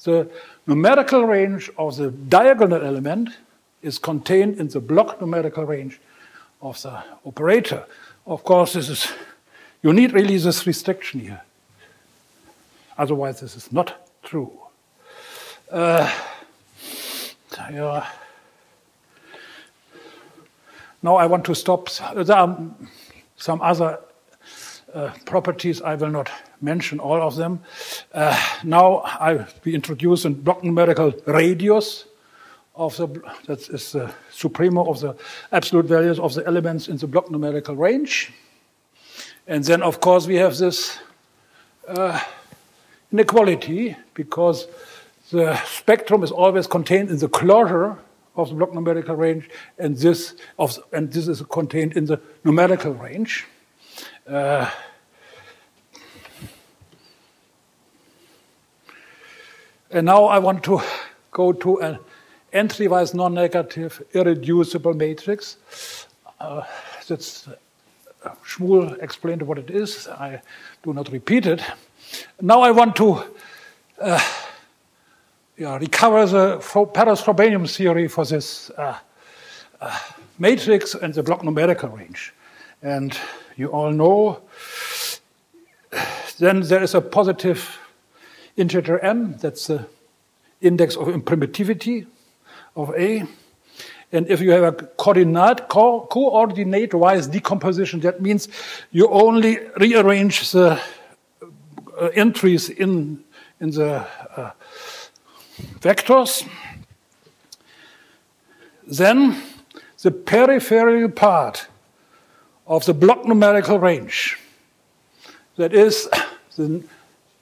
the 0.04 0.30
numerical 0.68 1.24
range 1.24 1.72
of 1.78 1.96
the 1.96 2.12
diagonal 2.12 2.84
element 2.84 3.30
is 3.82 3.98
contained 3.98 4.60
in 4.60 4.68
the 4.68 4.80
block 4.80 5.22
numerical 5.22 5.66
range 5.66 6.00
of 6.62 6.82
the 6.82 7.02
operator. 7.26 7.86
Of 8.26 8.44
course, 8.44 8.74
this 8.74 8.90
is 8.90 9.08
you 9.82 9.94
need 9.94 10.14
really 10.14 10.38
this 10.38 10.68
restriction 10.68 11.22
here. 11.22 11.42
Otherwise, 12.98 13.40
this 13.40 13.56
is 13.56 13.72
not 13.72 14.08
true. 14.24 14.52
Uh, 15.72 16.12
yeah. 17.72 18.08
Now 21.02 21.16
I 21.16 21.26
want 21.28 21.46
to 21.46 21.56
stop. 21.56 21.90
There 22.14 22.36
are 22.36 22.60
some 23.38 23.62
other 23.62 24.00
uh, 24.94 25.12
properties. 25.26 25.82
I 25.82 25.96
will 25.96 26.10
not 26.10 26.30
mention 26.62 27.00
all 27.00 27.22
of 27.22 27.36
them. 27.36 27.62
Uh, 28.14 28.38
now 28.64 28.98
I 28.98 29.34
will 29.34 29.48
introduce 29.66 30.26
a 30.26 30.30
block 30.30 30.64
numerical 30.64 31.14
radius 31.26 32.06
of 32.76 32.98
the 32.98 33.08
that 33.46 33.70
is 33.70 33.92
the 33.92 34.12
supremo 34.32 34.90
of 34.90 35.00
the 35.00 35.16
absolute 35.52 35.86
values 35.86 36.20
of 36.20 36.34
the 36.34 36.46
elements 36.48 36.88
in 36.88 36.98
the 36.98 37.08
block 37.08 37.30
numerical 37.30 37.76
range. 37.76 38.32
And 39.50 39.64
then, 39.64 39.82
of 39.82 40.00
course, 40.00 40.28
we 40.28 40.36
have 40.36 40.56
this 40.58 41.00
uh, 41.88 42.20
inequality 43.12 43.96
because 44.14 44.68
the 45.32 45.56
spectrum 45.66 46.22
is 46.22 46.30
always 46.30 46.68
contained 46.68 47.10
in 47.10 47.18
the 47.18 47.28
closure 47.28 47.98
of 48.36 48.50
the 48.50 48.56
block 48.56 48.76
numerical 48.76 49.16
range, 49.16 49.50
and 49.80 49.98
this, 49.98 50.36
of, 50.60 50.78
and 50.94 51.12
this 51.12 51.28
is 51.28 51.42
contained 51.50 51.98
in 51.98 52.06
the 52.06 52.22
numerical 52.44 52.94
range. 52.94 53.48
Uh, 54.28 54.70
and 59.90 60.06
now 60.06 60.26
I 60.26 60.38
want 60.38 60.64
to 60.66 60.80
go 61.32 61.54
to 61.54 61.82
an 61.82 61.98
entry-wise 62.54 63.16
non-negative 63.16 64.04
irreducible 64.14 64.94
matrix. 64.94 65.58
Uh, 66.40 66.62
that's 67.08 67.48
Shmuel 68.46 69.02
explained 69.02 69.42
what 69.42 69.58
it 69.58 69.70
is. 69.70 70.08
I 70.08 70.42
do 70.84 70.94
not 70.94 71.12
repeat 71.12 71.46
it. 71.46 71.62
Now 72.42 72.62
I 72.62 72.72
want 72.72 72.96
to 72.98 73.24
uh, 74.02 74.20
yeah, 75.58 75.78
recover 75.78 76.26
the 76.26 76.58
Perron-Frobenius 76.94 77.76
theory 77.76 78.08
for 78.08 78.26
this 78.26 78.70
uh, 78.72 78.98
uh, 79.82 80.00
matrix 80.38 80.96
and 80.96 81.14
the 81.14 81.24
block 81.24 81.44
numerical 81.44 81.90
range. 81.90 82.34
And 82.82 83.18
you 83.56 83.68
all 83.68 83.92
know 83.92 84.42
then 86.40 86.62
there 86.62 86.82
is 86.82 86.96
a 86.96 87.02
positive 87.02 87.78
integer 88.56 89.00
m, 89.00 89.36
that's 89.38 89.68
the 89.68 89.86
index 90.62 90.96
of 90.96 91.08
imprimitivity 91.08 92.08
of 92.76 92.94
A. 92.96 93.26
And 94.12 94.28
if 94.28 94.42
you 94.42 94.52
have 94.52 94.64
a 94.64 94.72
coordinate, 94.72 95.68
co 95.70 96.08
coordinate 96.10 96.94
wise 96.94 97.28
decomposition, 97.28 98.00
that 98.00 98.22
means 98.22 98.48
you 98.92 99.08
only 99.10 99.60
rearrange 99.78 100.52
the 100.52 100.82
uh, 102.00 102.06
entries 102.16 102.70
in, 102.70 103.24
in 103.60 103.72
the 103.72 104.08
uh, 104.36 104.52
vectors. 105.80 106.48
Then 108.88 109.42
the 110.02 110.12
peripheral 110.12 111.10
part 111.10 111.68
of 112.66 112.86
the 112.86 112.94
block 112.94 113.26
numerical 113.26 113.80
range, 113.80 114.40
that 115.58 115.74
is 115.74 116.10
the 116.56 116.84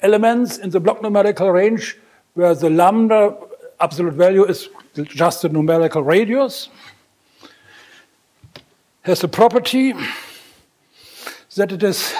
elements 0.01 0.57
in 0.57 0.71
the 0.71 0.79
block 0.79 1.01
numerical 1.01 1.49
range 1.49 1.97
where 2.33 2.53
the 2.53 2.69
lambda 2.69 3.35
absolute 3.79 4.13
value 4.13 4.45
is 4.45 4.69
just 4.95 5.41
the 5.41 5.49
numerical 5.49 6.03
radius, 6.03 6.69
has 9.01 9.21
the 9.21 9.27
property 9.27 9.93
that 11.55 11.71
it 11.71 11.83
is 11.83 12.13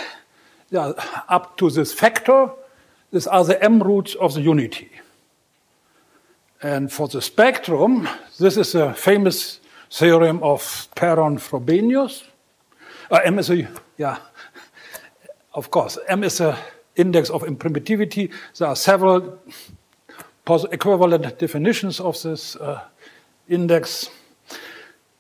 yeah, 0.70 0.94
up 1.30 1.58
to 1.58 1.70
this 1.70 1.94
factor. 1.94 2.50
These 3.12 3.28
are 3.28 3.44
the 3.44 3.64
m 3.64 3.80
roots 3.82 4.16
of 4.16 4.34
the 4.34 4.42
unity. 4.42 4.90
And 6.62 6.92
for 6.92 7.08
the 7.08 7.22
spectrum, 7.22 8.10
this 8.40 8.58
is 8.58 8.76
a 8.76 8.94
famous 8.94 9.60
theorem 9.92 10.42
of 10.42 10.88
Perron-Frobenius. 10.96 12.24
Uh, 13.12 13.20
m 13.24 13.40
is 13.40 13.50
a, 13.50 13.68
yeah, 13.98 14.18
of 15.54 15.70
course, 15.70 16.00
m 16.08 16.24
is 16.24 16.42
a 16.42 16.58
index 16.96 17.30
of 17.30 17.44
imprimitivity. 17.44 18.32
There 18.58 18.68
are 18.68 18.76
several 18.76 19.40
equivalent 20.56 21.40
definitions 21.40 22.00
of 22.00 22.22
this 22.22 22.56
uh, 22.56 22.82
index. 23.50 24.10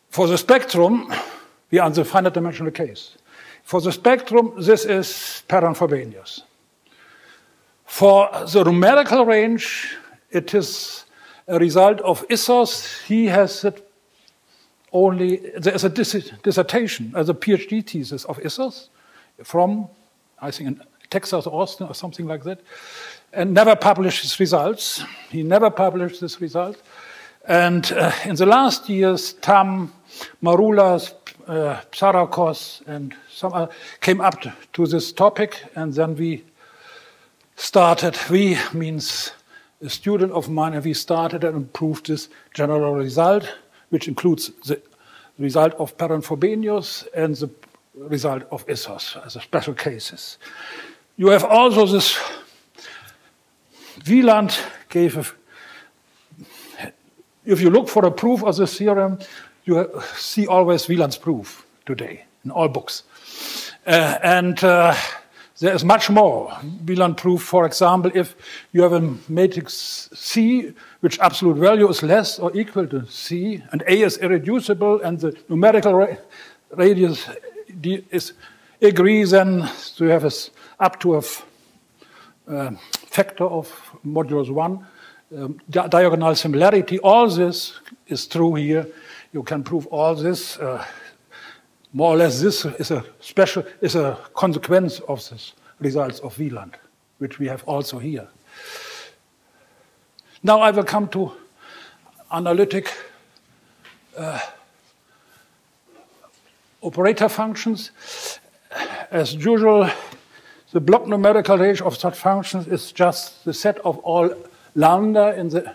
For 0.09 0.27
the 0.27 0.37
spectrum, 0.37 1.13
we 1.69 1.79
are 1.79 1.87
in 1.87 1.93
the 1.93 2.05
finite 2.05 2.33
dimensional 2.33 2.71
case. 2.71 3.17
For 3.63 3.81
the 3.81 3.91
spectrum, 3.91 4.53
this 4.57 4.85
is 4.85 5.43
Perron-Frobenius. 5.49 6.43
For 7.85 8.29
the 8.53 8.63
numerical 8.63 9.25
range, 9.25 9.97
it 10.31 10.53
is 10.53 11.05
a 11.47 11.59
result 11.59 11.99
of 12.01 12.25
Issos. 12.29 13.03
He 13.03 13.25
has 13.25 13.65
it 13.65 13.83
only, 14.93 15.51
there 15.57 15.75
is 15.75 15.83
a 15.83 15.89
dissertation, 15.89 17.13
as 17.15 17.27
a 17.29 17.33
PhD 17.33 17.85
thesis 17.85 18.23
of 18.25 18.37
Issos 18.37 18.87
from, 19.43 19.89
I 20.41 20.51
think, 20.51 20.67
in 20.67 20.81
Texas 21.09 21.45
Austin 21.47 21.87
or 21.87 21.93
something 21.93 22.25
like 22.25 22.43
that 22.43 22.61
and 23.33 23.53
never 23.53 23.75
published 23.75 24.21
his 24.21 24.39
results. 24.39 25.03
He 25.29 25.43
never 25.43 25.69
published 25.69 26.21
his 26.21 26.41
results. 26.41 26.81
And 27.47 27.91
uh, 27.91 28.11
in 28.25 28.35
the 28.35 28.45
last 28.45 28.89
years, 28.89 29.33
Tam, 29.33 29.93
Maroulas, 30.43 31.13
uh, 31.47 31.79
Psarakos, 31.91 32.85
and 32.87 33.15
some 33.31 33.53
uh, 33.53 33.67
came 34.01 34.19
up 34.19 34.41
to, 34.73 34.85
this 34.85 35.13
topic, 35.13 35.63
and 35.75 35.93
then 35.93 36.15
we 36.15 36.43
started. 37.55 38.17
We 38.29 38.57
means 38.73 39.31
a 39.81 39.89
student 39.89 40.33
of 40.33 40.49
mine, 40.49 40.73
and 40.73 40.83
we 40.83 40.93
started 40.93 41.43
and 41.43 41.55
improved 41.55 42.07
this 42.07 42.27
general 42.53 42.95
result, 42.95 43.45
which 43.89 44.07
includes 44.07 44.51
the 44.65 44.81
result 45.39 45.73
of 45.75 45.97
Perron-Frobenius 45.97 47.07
and 47.15 47.35
the 47.35 47.49
result 47.95 48.43
of 48.51 48.65
Issos 48.67 49.25
as 49.25 49.33
special 49.41 49.73
cases. 49.73 50.37
You 51.15 51.27
have 51.27 51.45
also 51.45 51.85
this 51.85 52.19
Wielandt 54.05 54.59
gave 54.89 55.17
a, 55.17 55.25
if 57.45 57.61
you 57.61 57.69
look 57.69 57.89
for 57.89 58.05
a 58.05 58.11
proof 58.11 58.43
of 58.43 58.55
the 58.55 58.67
theorem, 58.67 59.19
you 59.65 60.01
see 60.15 60.47
always 60.47 60.85
Wielandt's 60.87 61.17
proof 61.17 61.65
today 61.85 62.25
in 62.43 62.51
all 62.51 62.67
books. 62.67 63.03
Uh, 63.85 64.17
and 64.23 64.63
uh, 64.63 64.95
there 65.59 65.73
is 65.73 65.83
much 65.83 66.09
more. 66.09 66.51
Wielandt 66.85 67.17
proof, 67.17 67.41
for 67.41 67.65
example, 67.65 68.11
if 68.13 68.35
you 68.71 68.83
have 68.83 68.93
a 68.93 69.15
matrix 69.27 70.09
C, 70.13 70.73
which 70.99 71.19
absolute 71.19 71.57
value 71.57 71.89
is 71.89 72.03
less 72.03 72.39
or 72.39 72.55
equal 72.55 72.87
to 72.87 73.05
C, 73.07 73.63
and 73.71 73.81
A 73.87 74.01
is 74.01 74.17
irreducible, 74.17 75.01
and 75.01 75.19
the 75.19 75.37
numerical 75.49 75.93
ra 75.93 76.07
radius 76.71 77.27
is 78.11 78.33
agrees, 78.81 79.31
then 79.31 79.69
you 79.97 80.07
have 80.07 80.25
a, 80.25 80.31
up 80.79 80.99
to 80.99 81.15
a 81.15 81.21
uh, 82.47 82.71
factor 83.17 83.45
of 83.45 83.67
modulus 84.05 84.49
1, 84.49 84.85
um, 85.37 85.59
di 85.69 85.87
diagonal 85.89 86.35
similarity. 86.35 86.99
All 86.99 87.27
this 87.27 87.73
is 88.07 88.27
true 88.27 88.55
here. 88.55 88.85
You 89.33 89.43
can 89.43 89.63
prove 89.63 89.87
all 89.87 90.15
this. 90.15 90.57
Uh, 90.59 90.85
more 91.93 92.13
or 92.13 92.17
less, 92.17 92.41
this 92.41 92.65
is 92.65 92.91
a 92.91 93.03
special 93.19 93.63
is 93.81 93.95
a 93.95 94.17
consequence 94.33 95.01
of 95.07 95.17
this 95.29 95.53
results 95.79 96.19
of 96.19 96.37
Wielandt, 96.37 96.75
which 97.17 97.39
we 97.39 97.47
have 97.47 97.63
also 97.65 97.97
here. 97.99 98.27
Now 100.43 100.59
I 100.59 100.71
will 100.71 100.85
come 100.85 101.07
to 101.07 101.31
analytic 102.31 102.93
uh, 104.15 104.39
operator 106.83 107.29
functions. 107.29 107.91
As 109.09 109.33
usual, 109.33 109.89
the 110.77 110.81
block 110.81 111.07
numerical 111.07 111.57
range 111.57 111.81
of 111.81 111.97
such 111.97 112.15
functions 112.15 112.67
is 112.67 112.91
just 112.91 113.43
the 113.45 113.51
set 113.51 113.79
of 113.79 113.97
all 114.09 114.29
lambda 114.75 115.33
in 115.35 115.49
the 115.49 115.73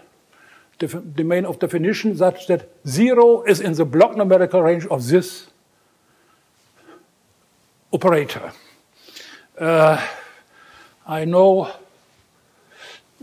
domain 1.16 1.44
of 1.44 1.58
definition 1.58 2.16
such 2.16 2.46
that 2.46 2.68
zero 2.86 3.42
is 3.42 3.60
in 3.60 3.72
the 3.72 3.84
block 3.84 4.16
numerical 4.16 4.62
range 4.62 4.86
of 4.86 5.08
this 5.08 5.48
operator. 7.92 8.52
Uh, 9.58 10.00
I 11.04 11.24
know 11.24 11.72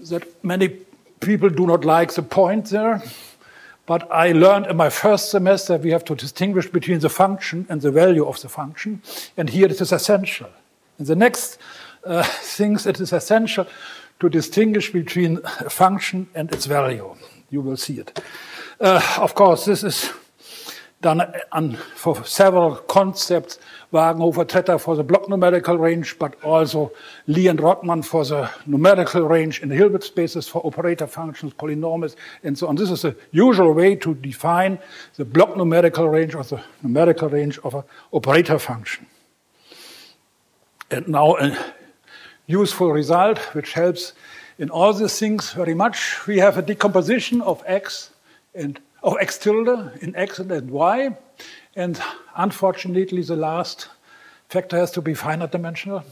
that 0.09 0.27
many 0.43 0.67
people 1.21 1.48
do 1.48 1.65
not 1.65 1.86
like 1.86 2.12
the 2.13 2.24
point 2.24 2.71
there, 2.71 3.01
but 3.86 4.05
I 4.12 4.33
learned 4.33 4.65
in 4.67 4.75
my 4.75 4.89
first 4.89 5.31
semester 5.31 5.77
we 5.77 5.91
have 5.91 6.03
to 6.03 6.15
distinguish 6.15 6.67
between 6.69 7.00
the 7.00 7.09
function 7.09 7.65
and 7.69 7.79
the 7.79 7.91
value 7.91 8.25
of 8.25 8.41
the 8.41 8.50
function, 8.50 9.01
and 9.38 9.50
here 9.50 9.67
it 9.67 9.79
is 9.79 9.93
essential. 9.93 10.50
In 10.99 11.05
the 11.05 11.15
next 11.15 11.57
uh, 12.03 12.23
things, 12.41 12.85
it 12.85 12.99
is 12.99 13.13
essential 13.13 13.65
to 14.19 14.29
distinguish 14.29 14.91
between 14.91 15.41
function 15.69 16.27
and 16.35 16.51
its 16.53 16.65
value. 16.65 17.15
You 17.49 17.61
will 17.61 17.77
see 17.77 17.99
it. 17.99 18.21
Uh, 18.79 19.01
of 19.17 19.33
course, 19.33 19.65
this 19.65 19.83
is 19.83 20.11
done 21.01 21.21
on, 21.53 21.75
for 21.95 22.23
several 22.25 22.75
concepts 22.75 23.57
Wagenhofer 23.93 24.45
Tretter 24.45 24.79
for 24.79 24.95
the 24.95 25.03
block 25.03 25.29
numerical 25.29 25.77
range, 25.77 26.19
but 26.19 26.35
also 26.43 26.91
Li 27.27 27.47
and 27.47 27.59
Rodman 27.59 28.03
for 28.03 28.25
the 28.25 28.51
numerical 28.67 29.23
range 29.27 29.61
in 29.61 29.69
the 29.69 29.75
Hilbert 29.75 30.03
spaces 30.03 30.47
for 30.47 30.63
operator 30.65 31.07
functions, 31.07 31.53
polynomials, 31.53 32.15
and 32.43 32.57
so 32.57 32.67
on. 32.67 32.75
This 32.75 32.91
is 32.91 33.01
the 33.01 33.15
usual 33.31 33.73
way 33.73 33.95
to 33.95 34.13
define 34.15 34.77
the 35.15 35.25
block 35.25 35.55
numerical 35.57 36.07
range 36.07 36.35
or 36.35 36.43
the 36.43 36.61
numerical 36.83 37.29
range 37.29 37.57
of 37.59 37.73
an 37.73 37.83
operator 38.11 38.59
function. 38.59 39.07
And 40.91 41.08
now 41.08 41.38
a 41.38 41.58
useful 42.48 42.91
result, 42.91 43.38
which 43.53 43.74
helps 43.74 44.13
in 44.58 44.69
all 44.69 44.91
these 44.93 45.19
things 45.19 45.53
very 45.53 45.74
much. 45.74 46.27
We 46.27 46.39
have 46.39 46.58
a 46.58 46.62
decomposition 46.62 47.41
of 47.41 47.63
x 47.65 48.10
and 48.55 48.79
of 49.03 49.15
x 49.22 49.38
tilde 49.38 49.98
in 50.01 50.15
x 50.15 50.39
and 50.39 50.72
y. 50.72 51.15
And 51.75 52.01
unfortunately, 52.36 53.22
the 53.22 53.36
last 53.36 53.88
factor 54.50 54.77
has 54.77 54.91
to 54.91 55.01
be 55.01 55.13
finite 55.13 55.51
dimensional. 55.51 56.03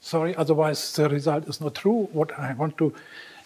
Sorry, 0.00 0.34
otherwise 0.36 0.92
the 0.94 1.08
result 1.08 1.48
is 1.48 1.60
not 1.60 1.76
true. 1.76 2.08
What 2.12 2.38
I 2.38 2.52
want 2.54 2.76
to 2.78 2.92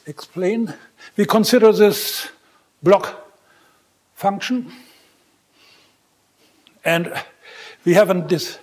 explain. 0.07 0.75
We 1.17 1.27
consider 1.27 1.73
this 1.73 2.29
block 2.83 3.31
function. 4.15 4.73
And 6.85 7.13
we 7.85 7.95
have 7.95 8.29
this 8.29 8.59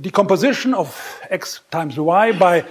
decomposition 0.00 0.74
of 0.74 1.20
x 1.30 1.60
times 1.70 1.98
y 1.98 2.32
by 2.32 2.64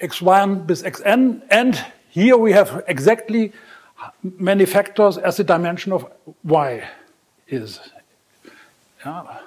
x1 0.00 0.66
bis 0.66 0.82
xn. 0.82 1.42
And 1.50 1.84
here 2.10 2.36
we 2.36 2.52
have 2.52 2.84
exactly 2.88 3.52
many 4.22 4.66
factors 4.66 5.18
as 5.18 5.36
the 5.36 5.44
dimension 5.44 5.92
of 5.92 6.06
y 6.44 6.82
is. 7.48 7.80
Yeah. 9.04 9.40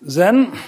Then, 0.00 0.58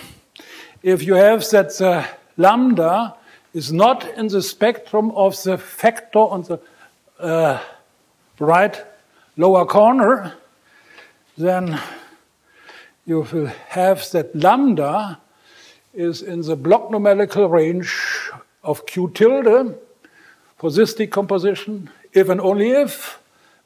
if 0.83 1.03
you 1.03 1.15
have 1.15 1.49
that 1.51 1.77
the 1.77 2.07
lambda 2.37 3.15
is 3.53 3.73
not 3.73 4.07
in 4.17 4.29
the 4.29 4.43
spectrum 4.43 5.11
of 5.13 5.43
the 5.43 5.59
factor 5.59 6.19
on 6.19 6.43
the 6.43 6.61
uh, 7.19 7.59
right 8.39 8.85
lower 9.37 9.67
corner, 9.67 10.35
then 11.37 11.79
you 13.07 13.21
will 13.33 13.47
have 13.69 14.11
that 14.11 14.35
lambda 14.35 15.19
is 15.95 16.23
in 16.23 16.43
the 16.43 16.57
block 16.57 16.91
numerical 16.91 17.49
range 17.49 18.31
of 18.63 18.85
q 18.87 19.11
tilde 19.15 19.79
for 20.57 20.71
this 20.71 20.95
decomposition 20.95 21.89
if 22.13 22.29
and 22.29 22.41
only 22.41 22.71
if 22.71 23.19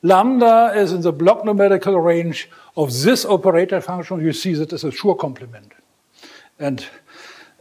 lambda 0.03 0.73
is 0.75 0.93
in 0.93 1.03
the 1.03 1.13
block 1.13 1.45
numerical 1.45 1.99
range 2.01 2.49
of 2.77 3.03
this 3.03 3.25
operator 3.25 3.81
function, 3.81 4.21
you 4.21 4.33
see 4.33 4.55
that 4.55 4.73
it's 4.73 4.85
a 4.85 4.91
Schur 4.91 5.19
complement. 5.19 5.73
And 6.59 6.85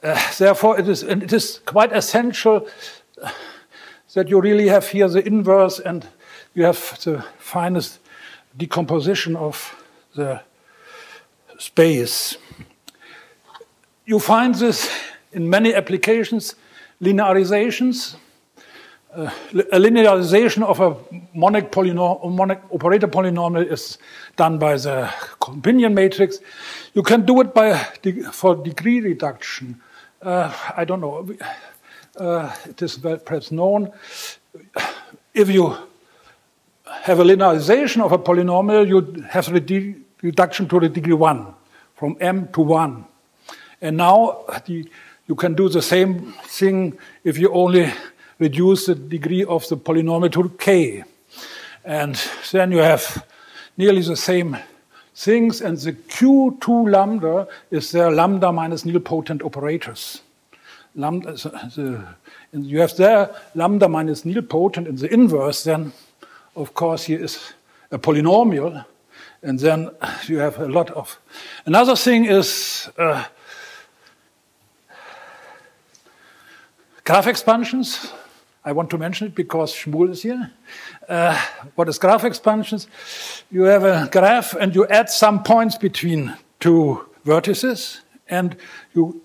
uh, 0.01 0.19
therefore, 0.37 0.79
it 0.79 0.87
is, 0.87 1.03
it 1.03 1.31
is 1.33 1.59
quite 1.65 1.91
essential 1.91 2.67
that 4.13 4.29
you 4.29 4.41
really 4.41 4.67
have 4.67 4.87
here 4.87 5.07
the 5.07 5.25
inverse 5.25 5.79
and 5.79 6.07
you 6.53 6.63
have 6.63 6.99
the 7.03 7.23
finest 7.37 7.99
decomposition 8.57 9.35
of 9.35 9.75
the 10.15 10.41
space. 11.59 12.37
You 14.05 14.17
find 14.17 14.55
this 14.55 14.89
in 15.31 15.47
many 15.47 15.75
applications, 15.75 16.55
linearizations 16.99 18.15
uh, 19.15 19.31
a 19.71 19.79
linearization 19.79 20.63
of 20.63 20.79
a 20.79 20.95
monic, 21.33 21.75
monic, 21.75 22.61
operator 22.71 23.07
polynomial 23.07 23.65
is 23.71 23.97
done 24.35 24.59
by 24.59 24.75
the 24.75 25.11
companion 25.39 25.95
matrix. 25.95 26.37
You 26.93 27.01
can 27.01 27.25
do 27.25 27.41
it 27.41 27.51
by 27.51 27.73
for 28.31 28.55
degree 28.55 28.99
reduction. 28.99 29.81
Uh, 30.21 30.53
I 30.77 30.85
don't 30.85 31.01
know. 31.01 31.27
Uh, 32.15 32.55
it 32.65 32.79
is 32.83 32.97
perhaps 32.97 33.51
known. 33.51 33.91
If 35.33 35.49
you 35.49 35.75
have 36.85 37.19
a 37.19 37.23
linearization 37.23 38.03
of 38.03 38.11
a 38.11 38.19
polynomial, 38.19 38.87
you 38.87 39.23
have 39.29 39.51
the 39.51 39.95
reduction 40.21 40.67
to 40.69 40.79
the 40.79 40.89
degree 40.89 41.13
one, 41.13 41.53
from 41.95 42.17
m 42.19 42.47
to 42.53 42.61
one. 42.61 43.05
And 43.81 43.97
now 43.97 44.45
the, 44.65 44.89
you 45.27 45.35
can 45.35 45.53
do 45.53 45.69
the 45.69 45.81
same 45.81 46.33
thing 46.43 46.97
if 47.23 47.37
you 47.37 47.51
only 47.53 47.93
reduce 48.39 48.85
the 48.87 48.95
degree 48.95 49.43
of 49.43 49.67
the 49.69 49.77
polynomial 49.77 50.31
to 50.31 50.49
k. 50.57 51.03
And 51.85 52.19
then 52.51 52.71
you 52.71 52.79
have 52.79 53.25
nearly 53.77 54.01
the 54.01 54.15
same 54.15 54.57
things, 55.15 55.61
and 55.61 55.77
the 55.77 55.93
Q2 55.93 56.91
lambda 56.91 57.47
is 57.71 57.91
their 57.91 58.11
lambda 58.11 58.51
minus 58.51 58.83
nilpotent 58.83 59.43
operators. 59.43 60.21
Lambda, 60.95 61.33
the, 61.33 62.05
you 62.53 62.79
have 62.79 62.95
there 62.95 63.29
lambda 63.55 63.87
minus 63.87 64.23
nilpotent 64.23 64.87
in 64.87 64.95
the 64.95 65.13
inverse, 65.13 65.63
then 65.63 65.91
of 66.55 66.73
course 66.73 67.03
here 67.03 67.23
is 67.23 67.53
a 67.91 67.99
polynomial, 67.99 68.85
and 69.41 69.59
then 69.59 69.91
you 70.27 70.37
have 70.37 70.59
a 70.59 70.67
lot 70.67 70.89
of. 70.91 71.19
Another 71.65 71.95
thing 71.95 72.25
is 72.25 72.89
uh, 72.97 73.23
graph 77.03 77.27
expansions. 77.27 78.11
I 78.65 78.73
want 78.73 78.89
to 78.89 78.97
mention 78.97 79.27
it 79.27 79.35
because 79.35 79.73
Shmuel 79.73 80.11
is 80.11 80.21
here. 80.21 80.51
Uh, 81.07 81.41
what 81.75 81.87
is 81.87 81.97
graph 81.97 82.23
expansions? 82.23 82.87
You 83.49 83.63
have 83.63 83.83
a 83.83 84.09
graph 84.11 84.53
and 84.53 84.75
you 84.75 84.85
add 84.87 85.09
some 85.09 85.43
points 85.43 85.77
between 85.77 86.35
two 86.59 87.05
vertices 87.25 88.01
and 88.27 88.57
you 88.93 89.21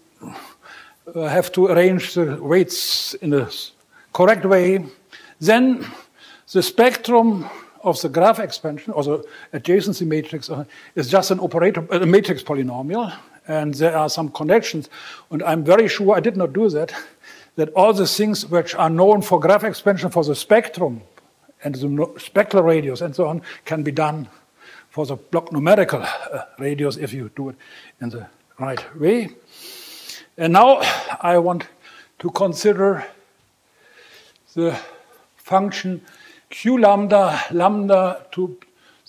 uh, 1.14 1.27
have 1.27 1.50
to 1.53 1.66
arrange 1.66 2.14
the 2.14 2.38
weights 2.40 3.14
in 3.14 3.35
a 3.35 3.50
correct 4.12 4.44
way. 4.46 4.87
Then 5.40 5.85
the 6.53 6.62
spectrum 6.62 7.50
of 7.85 8.01
the 8.01 8.09
graph 8.09 8.40
expansion 8.40 8.92
or 8.92 9.05
the 9.05 9.25
adjacency 9.53 10.07
matrix 10.07 10.51
uh, 10.51 10.64
is 10.97 11.09
just 11.09 11.31
an 11.31 11.38
operator, 11.38 11.87
a 11.90 12.07
matrix 12.07 12.42
polynomial, 12.42 13.14
and 13.47 13.75
there 13.75 13.97
are 13.97 14.09
some 14.09 14.31
connections. 14.31 14.88
And 15.31 15.42
I'm 15.42 15.62
very 15.62 15.87
sure 15.87 16.16
I 16.16 16.20
did 16.20 16.37
not 16.37 16.53
do 16.53 16.68
that 16.70 16.92
that 17.57 17.68
all 17.75 17.92
the 17.92 18.07
things 18.07 18.47
which 18.47 18.75
are 18.75 18.90
known 18.90 19.23
for 19.23 19.38
graph 19.38 19.62
expansion 19.62 20.11
for 20.11 20.25
the 20.25 20.35
spectrum 20.35 21.03
and 21.62 21.75
the 21.75 22.14
spectral 22.18 22.62
radius 22.62 23.01
and 23.01 23.14
so 23.14 23.27
on 23.29 23.42
can 23.64 23.83
be 23.83 23.92
done 23.92 24.29
for 24.90 25.07
the 25.07 25.16
block 25.16 25.53
numerical 25.53 26.03
uh, 26.03 26.44
radius 26.59 26.97
if 26.97 27.12
you 27.12 27.31
do 27.37 27.51
it 27.51 27.57
in 28.01 28.09
the 28.09 28.27
right 28.59 28.99
way. 28.99 29.29
And 30.37 30.53
now 30.53 30.81
I 31.20 31.38
want 31.38 31.66
to 32.18 32.31
consider 32.31 33.07
the 34.55 34.77
function 35.37 36.01
q 36.55 36.79
lambda 36.79 37.43
lambda 37.51 38.27
to 38.31 38.57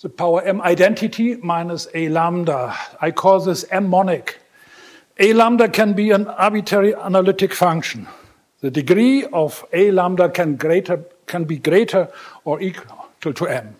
the 0.02 0.08
power 0.08 0.42
m 0.42 0.60
identity 0.62 1.36
minus 1.36 1.86
a 1.94 2.08
lambda. 2.08 2.76
I 3.00 3.12
call 3.12 3.40
this 3.40 3.64
m 3.70 3.88
monic. 3.88 4.40
A 5.18 5.32
lambda 5.32 5.68
can 5.68 5.92
be 5.92 6.10
an 6.10 6.26
arbitrary 6.26 6.94
analytic 6.94 7.54
function. 7.54 8.08
The 8.60 8.70
degree 8.70 9.24
of 9.26 9.64
A 9.72 9.90
lambda 9.92 10.28
can, 10.28 10.56
greater, 10.56 11.04
can 11.26 11.44
be 11.44 11.58
greater 11.58 12.08
or 12.44 12.60
equal 12.60 13.32
to 13.32 13.46
M. 13.46 13.76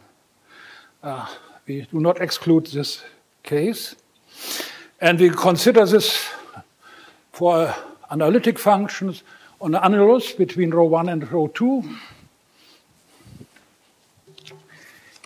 Uh, 1.02 1.26
we 1.66 1.86
do 1.90 2.00
not 2.00 2.20
exclude 2.20 2.66
this 2.66 3.02
case. 3.42 3.96
And 5.00 5.18
we 5.18 5.30
consider 5.30 5.84
this 5.86 6.28
for 7.32 7.74
analytic 8.10 8.58
functions 8.58 9.24
on 9.60 9.72
the 9.72 9.80
annulus 9.80 10.36
between 10.36 10.70
rho 10.70 10.84
1 10.84 11.08
and 11.08 11.30
rho 11.32 11.48
2. 11.48 11.82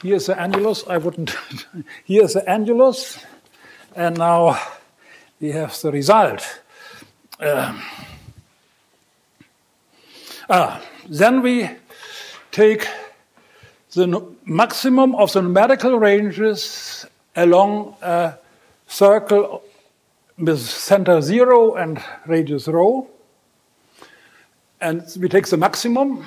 Here's 0.03 0.27
the 0.27 0.35
annulus. 0.35 0.89
I 0.89 0.97
wouldn't. 0.97 1.37
Here's 2.07 2.33
the 2.33 2.41
annulus. 2.41 3.23
And 3.95 4.17
now 4.17 4.59
we 5.41 5.53
have 5.53 5.79
the 5.83 5.93
result. 5.93 6.61
Uh, 7.39 7.79
ah, 10.49 10.83
then 11.07 11.43
we 11.43 11.69
take 12.51 12.87
the 13.93 14.27
maximum 14.47 15.15
of 15.17 15.33
the 15.35 15.43
numerical 15.43 15.99
ranges 15.99 17.05
along 17.37 17.95
a 18.01 18.35
circle 18.87 19.63
with 20.39 20.61
center 20.61 21.21
zero 21.21 21.75
and 21.75 22.03
radius 22.27 22.69
rho. 22.69 23.07
And 24.81 25.05
we 25.21 25.29
take 25.29 25.49
the 25.49 25.59
maximum. 25.59 26.25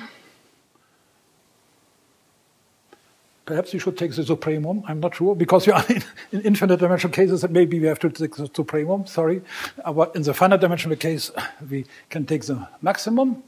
Perhaps 3.46 3.74
we 3.74 3.78
should 3.78 3.98
take 3.98 4.14
the 4.14 4.22
supremum. 4.22 4.82
I'm 4.88 5.00
not 5.00 5.14
sure 5.14 5.34
because 5.34 5.66
you 5.66 5.74
are 5.74 5.84
in, 5.90 6.02
in 6.32 6.40
infinite 6.42 6.78
dimensional 6.78 7.14
cases. 7.14 7.42
That 7.42 7.50
maybe 7.50 7.78
we 7.78 7.86
have 7.86 7.98
to 8.00 8.10
take 8.10 8.36
the 8.36 8.48
supremum. 8.48 9.06
Sorry, 9.08 9.42
but 9.84 10.16
in 10.16 10.22
the 10.22 10.32
finite 10.32 10.60
dimensional 10.60 10.96
case, 10.96 11.30
we 11.70 11.84
can 12.08 12.24
take 12.24 12.42
the 12.42 12.66
maximum. 12.80 13.42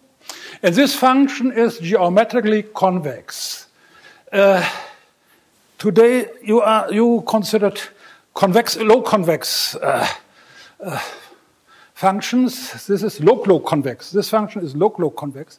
And 0.62 0.74
this 0.74 0.94
function 0.94 1.52
is 1.52 1.78
geometrically 1.78 2.64
convex. 2.64 3.68
Uh, 4.32 4.68
today, 5.78 6.28
you 6.42 6.60
are 6.60 6.92
you 6.92 7.22
considered 7.26 7.80
convex, 8.34 8.76
low 8.76 9.00
convex. 9.02 9.76
Uh, 9.76 10.06
uh, 10.80 11.00
functions. 11.96 12.86
This 12.86 13.02
is 13.02 13.20
log-log 13.20 13.64
convex. 13.64 14.10
This 14.12 14.28
function 14.28 14.62
is 14.62 14.76
log-log 14.76 15.16
convex. 15.16 15.58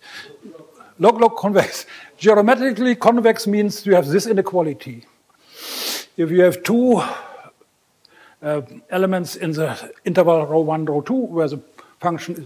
Log-log 1.00 1.36
convex. 1.36 1.86
Geometrically 2.18 2.96
convex 2.96 3.48
means 3.48 3.86
you 3.86 3.96
have 3.96 4.08
this 4.08 4.26
inequality. 4.26 5.06
If 6.16 6.32
you 6.32 6.42
have 6.42 6.64
two 6.64 7.02
uh, 8.42 8.62
elements 8.90 9.36
in 9.36 9.52
the 9.52 9.94
interval 10.06 10.46
rho 10.46 10.60
1, 10.62 10.86
rho 10.86 11.02
2, 11.02 11.14
where 11.14 11.48
the 11.48 11.60
function 12.00 12.36
is, 12.36 12.46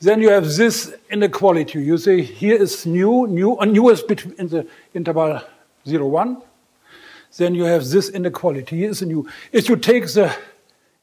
then 0.00 0.20
you 0.20 0.30
have 0.30 0.44
this 0.44 0.94
inequality. 1.10 1.82
You 1.82 1.98
say 1.98 2.22
here 2.22 2.56
is 2.56 2.84
nu, 2.86 3.26
nu, 3.26 3.56
and 3.56 3.72
nu 3.72 3.88
is 3.88 4.02
between 4.02 4.34
in 4.38 4.48
the 4.48 4.66
interval 4.94 5.40
0, 5.86 6.06
1. 6.06 6.42
Then 7.38 7.54
you 7.54 7.64
have 7.64 7.86
this 7.86 8.08
inequality. 8.10 8.78
Here 8.78 8.90
is 8.90 9.02
nu. 9.02 9.26
If 9.52 9.68
you 9.68 9.76
take 9.76 10.06
the 10.08 10.34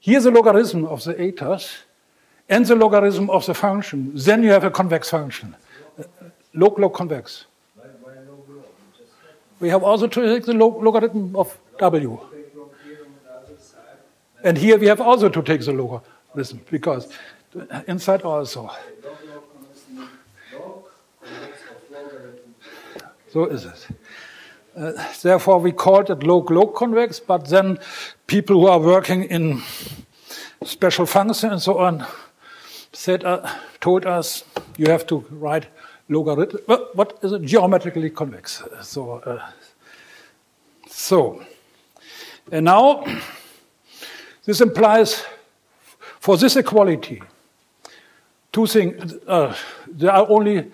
Here's 0.06 0.26
the 0.26 0.32
logarithm 0.32 0.86
of 0.86 1.06
the 1.06 1.14
etas 1.14 1.78
and 2.50 2.66
the 2.66 2.76
logarithm 2.76 3.30
of 3.30 3.46
the 3.46 3.54
function. 3.54 4.12
Then 4.14 4.44
you 4.44 4.50
have 4.50 4.66
a 4.66 4.70
convex 4.70 5.10
function. 5.10 5.56
Log, 6.54 6.80
log, 6.80 6.94
convex. 6.94 7.46
We 9.60 9.70
have 9.70 9.84
also 9.84 10.08
to 10.08 10.34
take 10.34 10.46
the 10.46 10.54
log 10.54 10.84
logarithm 10.84 11.36
of 11.36 11.58
w. 11.80 12.20
And 14.44 14.58
here 14.58 14.78
we 14.78 14.88
have 14.88 15.00
also 15.00 15.30
to 15.30 15.42
take 15.42 15.62
the 15.62 15.72
logarithm 15.72 16.60
because 16.70 17.08
inside 17.88 18.24
also. 18.24 18.70
So 23.32 23.46
is 23.46 23.66
it. 23.66 23.88
Uh, 24.76 24.92
therefore, 25.22 25.60
we 25.60 25.72
called 25.72 26.10
it 26.10 26.24
log-log 26.24 26.76
convex, 26.76 27.20
but 27.20 27.48
then 27.48 27.80
people 28.28 28.60
who 28.60 28.68
are 28.68 28.80
working 28.80 29.24
in 29.24 29.62
special 30.64 31.06
functions 31.06 31.44
and 31.44 31.62
so 31.62 31.78
on 31.78 32.06
said, 32.92 33.24
uh, 33.24 33.48
told 33.82 34.06
us 34.06 34.44
you 34.78 34.88
have 34.88 35.06
to 35.08 35.26
write 35.30 35.68
logarithm. 36.10 36.60
what 36.94 37.18
is 37.22 37.32
it? 37.32 37.42
Geometrically 37.44 38.10
convex. 38.10 38.64
So, 38.82 39.20
uh, 39.20 39.50
so, 40.88 41.44
and 42.52 42.66
now 42.66 43.06
this 44.46 44.62
implies 44.62 45.24
for 46.20 46.38
this 46.38 46.56
equality 46.56 47.22
two 48.54 48.68
things. 48.68 49.16
Uh, 49.28 49.54
there 49.88 50.12
are 50.12 50.30
only 50.30 50.72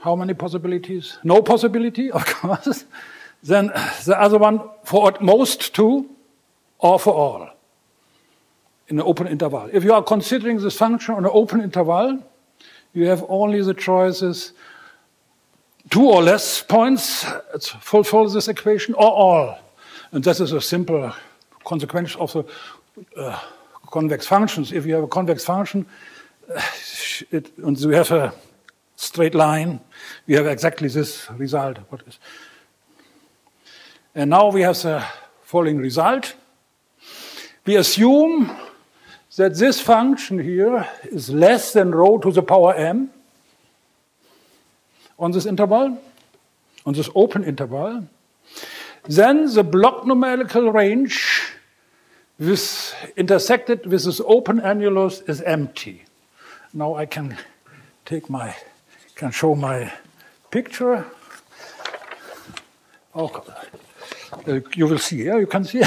how 0.00 0.14
many 0.14 0.34
possibilities? 0.34 1.18
No 1.24 1.40
possibility, 1.40 2.10
of 2.18 2.26
course. 2.26 2.84
Then 3.42 3.68
the 4.04 4.16
other 4.20 4.38
one 4.38 4.60
for 4.84 5.08
at 5.08 5.22
most 5.22 5.74
two 5.74 6.10
or 6.78 6.98
for 6.98 7.14
all 7.14 7.48
in 8.88 8.98
an 8.98 9.06
open 9.06 9.26
interval. 9.26 9.68
If 9.72 9.84
you 9.84 9.92
are 9.94 10.02
considering 10.02 10.58
this 10.60 10.76
function 10.76 11.14
on 11.14 11.24
an 11.24 11.30
open 11.32 11.60
interval, 11.60 12.22
you 12.96 13.06
have 13.06 13.24
only 13.28 13.60
the 13.62 13.74
choices 13.74 14.52
two 15.90 16.08
or 16.08 16.22
less 16.22 16.62
points 16.62 17.26
fulfill 17.80 18.28
this 18.28 18.48
equation 18.48 18.94
or 18.94 19.10
all. 19.10 19.58
And 20.12 20.24
this 20.24 20.40
is 20.40 20.52
a 20.52 20.60
simple 20.60 21.12
consequence 21.64 22.16
of 22.16 22.32
the 22.32 22.44
uh, 23.16 23.38
convex 23.90 24.26
functions. 24.26 24.72
If 24.72 24.86
you 24.86 24.94
have 24.94 25.04
a 25.04 25.08
convex 25.08 25.44
function, 25.44 25.84
uh, 26.54 26.62
it, 27.30 27.52
and 27.58 27.78
you 27.78 27.90
have 27.90 28.10
a 28.12 28.32
straight 28.96 29.34
line, 29.34 29.80
we 30.26 30.34
have 30.34 30.46
exactly 30.46 30.88
this 30.88 31.30
result. 31.32 31.78
What 31.90 32.02
is? 32.06 32.18
And 34.14 34.30
now 34.30 34.50
we 34.50 34.62
have 34.62 34.80
the 34.80 35.04
following 35.42 35.76
result. 35.76 36.34
We 37.66 37.76
assume 37.76 38.56
that 39.36 39.54
this 39.56 39.80
function 39.80 40.38
here 40.38 40.88
is 41.04 41.30
less 41.30 41.72
than 41.72 41.94
rho 41.94 42.18
to 42.18 42.30
the 42.30 42.42
power 42.42 42.74
m 42.74 43.10
on 45.18 45.32
this 45.32 45.46
interval, 45.46 45.98
on 46.84 46.92
this 46.94 47.08
open 47.14 47.44
interval. 47.44 48.06
Then 49.04 49.52
the 49.52 49.62
block 49.62 50.06
numerical 50.06 50.72
range 50.72 51.52
with 52.38 52.94
intersected 53.16 53.86
with 53.86 54.04
this 54.04 54.20
open 54.26 54.60
annulus 54.60 55.26
is 55.28 55.40
empty. 55.42 56.02
Now 56.72 56.94
I 56.96 57.06
can 57.06 57.38
take 58.04 58.28
my, 58.28 58.54
can 59.14 59.30
show 59.30 59.54
my 59.54 59.92
picture. 60.50 61.06
Oh, 63.14 63.44
you 64.74 64.86
will 64.86 64.98
see, 64.98 65.24
yeah, 65.24 65.38
you 65.38 65.46
can 65.46 65.64
see. 65.64 65.82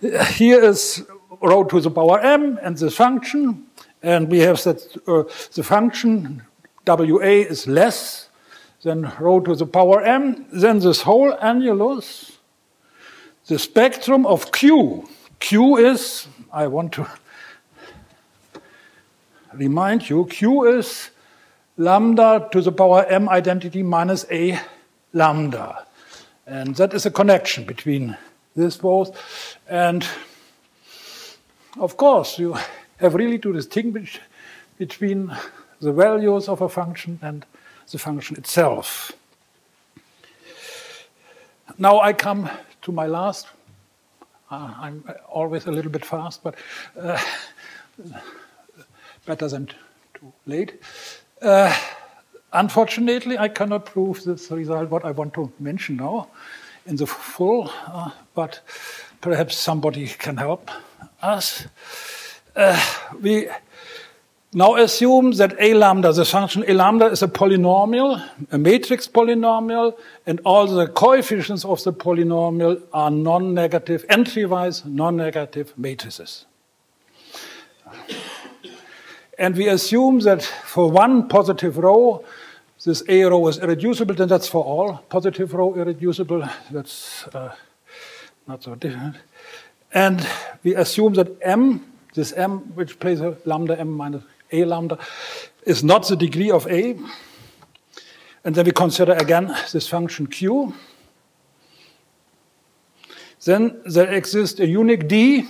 Here 0.36 0.62
is 0.62 1.04
rho 1.40 1.64
to 1.64 1.80
the 1.80 1.90
power 1.90 2.20
m 2.20 2.58
and 2.62 2.76
the 2.76 2.90
function, 2.90 3.66
and 4.02 4.30
we 4.30 4.40
have 4.40 4.62
that 4.64 4.80
uh, 5.06 5.24
the 5.54 5.62
function 5.62 6.42
wa 6.86 6.96
is 6.96 7.66
less 7.66 8.28
than 8.82 9.10
rho 9.18 9.40
to 9.40 9.54
the 9.54 9.66
power 9.66 10.02
m, 10.02 10.46
then 10.52 10.78
this 10.78 11.02
whole 11.02 11.32
annulus, 11.38 12.38
the 13.46 13.58
spectrum 13.58 14.24
of 14.26 14.52
q. 14.52 15.08
q 15.40 15.76
is, 15.76 16.28
I 16.52 16.68
want 16.68 16.92
to 16.92 17.06
remind 19.54 20.08
you, 20.08 20.26
q 20.26 20.64
is 20.78 21.10
lambda 21.76 22.48
to 22.52 22.60
the 22.60 22.72
power 22.72 23.04
m 23.06 23.28
identity 23.28 23.82
minus 23.82 24.24
a 24.30 24.60
lambda. 25.12 25.86
And 26.46 26.76
that 26.76 26.94
is 26.94 27.06
a 27.06 27.10
connection 27.10 27.64
between 27.64 28.16
this 28.54 28.76
both. 28.76 29.18
And 29.68 30.06
of 31.78 31.96
course, 31.96 32.38
you 32.38 32.56
have 32.98 33.14
really 33.14 33.38
to 33.38 33.52
distinguish 33.52 34.20
between 34.78 35.36
the 35.80 35.92
values 35.92 36.48
of 36.48 36.60
a 36.60 36.68
function 36.68 37.18
and 37.22 37.44
the 37.90 37.98
function 37.98 38.36
itself. 38.36 39.12
Now 41.78 42.00
I 42.00 42.12
come 42.12 42.48
to 42.82 42.92
my 42.92 43.06
last. 43.06 43.48
Uh, 44.50 44.72
I'm 44.78 45.04
always 45.28 45.66
a 45.66 45.70
little 45.70 45.90
bit 45.90 46.04
fast, 46.04 46.42
but 46.42 46.54
uh, 46.98 47.20
better 49.26 49.48
than 49.48 49.66
too 50.14 50.32
late. 50.46 50.80
Uh, 51.42 51.76
unfortunately, 52.52 53.36
I 53.36 53.48
cannot 53.48 53.86
prove 53.86 54.24
this 54.24 54.50
result, 54.50 54.88
what 54.88 55.04
I 55.04 55.10
want 55.10 55.34
to 55.34 55.52
mention 55.58 55.96
now, 55.96 56.28
in 56.86 56.96
the 56.96 57.06
full, 57.06 57.70
uh, 57.86 58.10
but 58.34 58.60
perhaps 59.20 59.56
somebody 59.56 60.06
can 60.06 60.36
help 60.36 60.70
us. 61.22 61.66
Uh, 62.54 62.80
we 63.20 63.48
now 64.52 64.74
assume 64.76 65.32
that 65.32 65.54
a 65.58 65.74
lambda, 65.74 66.12
the 66.12 66.24
function 66.24 66.64
a 66.66 66.72
lambda, 66.72 67.06
is 67.06 67.22
a 67.22 67.28
polynomial, 67.28 68.26
a 68.50 68.58
matrix 68.58 69.06
polynomial, 69.06 69.96
and 70.26 70.40
all 70.44 70.66
the 70.66 70.86
coefficients 70.86 71.64
of 71.64 71.82
the 71.84 71.92
polynomial 71.92 72.80
are 72.92 73.10
non 73.10 73.52
negative, 73.52 74.04
entry 74.08 74.46
wise 74.46 74.84
non 74.84 75.16
negative 75.16 75.74
matrices. 75.76 76.46
And 79.38 79.54
we 79.56 79.68
assume 79.68 80.20
that 80.20 80.42
for 80.42 80.90
one 80.90 81.28
positive 81.28 81.76
rho, 81.76 82.24
this 82.84 83.02
A 83.08 83.24
rho 83.24 83.48
is 83.48 83.58
irreducible, 83.58 84.14
then 84.14 84.28
that's 84.28 84.48
for 84.48 84.64
all 84.64 84.98
positive 85.08 85.52
rho 85.52 85.74
irreducible. 85.74 86.48
That's 86.70 87.26
uh, 87.34 87.54
not 88.46 88.62
so 88.62 88.76
different. 88.76 89.16
And 89.92 90.26
we 90.62 90.74
assume 90.74 91.14
that 91.14 91.36
M, 91.42 91.84
this 92.14 92.32
M, 92.32 92.58
which 92.74 92.98
plays 92.98 93.20
a 93.20 93.36
lambda 93.44 93.78
M 93.78 93.90
minus 93.90 94.24
A 94.52 94.64
lambda, 94.64 94.98
is 95.64 95.82
not 95.82 96.08
the 96.08 96.16
degree 96.16 96.50
of 96.50 96.66
A. 96.66 96.98
And 98.44 98.54
then 98.54 98.64
we 98.64 98.72
consider 98.72 99.12
again 99.12 99.54
this 99.72 99.88
function 99.88 100.26
Q. 100.26 100.74
Then 103.44 103.80
there 103.84 104.12
exists 104.12 104.60
a 104.60 104.66
unique 104.66 105.08
D. 105.08 105.48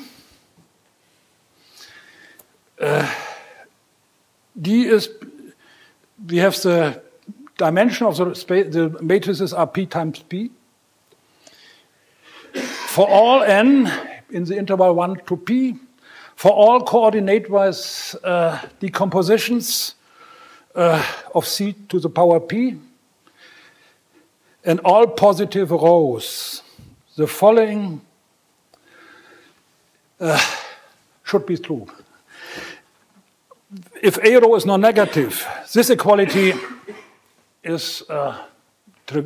Uh, 2.81 3.11
D 4.61 4.87
is, 4.87 5.09
we 6.29 6.37
have 6.39 6.55
the 6.63 7.03
dimension 7.57 8.07
of 8.07 8.17
the 8.17 8.35
space, 8.35 8.73
the 8.73 8.91
matrices 9.03 9.53
are 9.53 9.67
P 9.67 9.87
times 9.87 10.19
P. 10.21 10.51
For 12.89 13.09
all 13.09 13.43
n 13.43 13.91
in 14.31 14.45
the 14.45 14.57
interval 14.57 14.95
1 14.95 15.21
to 15.27 15.37
P, 15.37 15.77
for 16.35 16.53
all 16.53 16.83
coordinate-wise 16.85 18.15
uh, 18.23 18.61
decompositions 18.81 19.95
uh, 20.75 21.05
of 21.35 21.47
C 21.47 21.73
to 21.89 21.99
the 21.99 22.11
power 22.11 22.41
P, 22.41 22.77
and 24.65 24.81
all 24.81 25.07
positive 25.07 25.71
rhos, 25.71 26.63
the 27.17 27.27
following 27.27 28.01
uh, 30.21 30.41
should 31.25 31.47
be 31.47 31.57
true. 31.57 31.87
If 34.03 34.19
A 34.19 34.39
rho 34.39 34.55
is 34.55 34.67
non-negative, 34.67 35.47
this 35.73 35.91
equality 35.91 36.53
is 37.63 38.03
uh, 38.09 38.45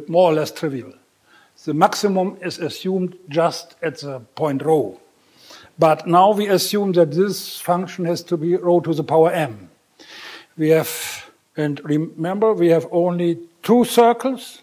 more 0.09 0.31
or 0.31 0.35
less 0.35 0.51
trivial. 0.51 0.93
The 1.65 1.75
maximum 1.75 2.39
is 2.41 2.59
assumed 2.59 3.19
just 3.29 3.77
at 3.83 3.99
the 3.99 4.21
point 4.35 4.63
rho. 4.63 4.99
But 5.79 6.07
now 6.07 6.33
we 6.33 6.49
assume 6.49 6.93
that 6.93 7.13
this 7.13 7.61
function 7.61 8.07
has 8.07 8.23
to 8.25 8.37
be 8.37 8.57
rho 8.57 8.81
to 8.81 8.95
the 8.95 9.05
power 9.05 9.31
m. 9.31 9.71
We 10.57 10.71
have, 10.71 11.31
and 11.57 11.81
remember, 11.85 12.55
we 12.55 12.69
have 12.69 12.87
only 12.91 13.39
two 13.63 13.85
circles, 13.85 14.63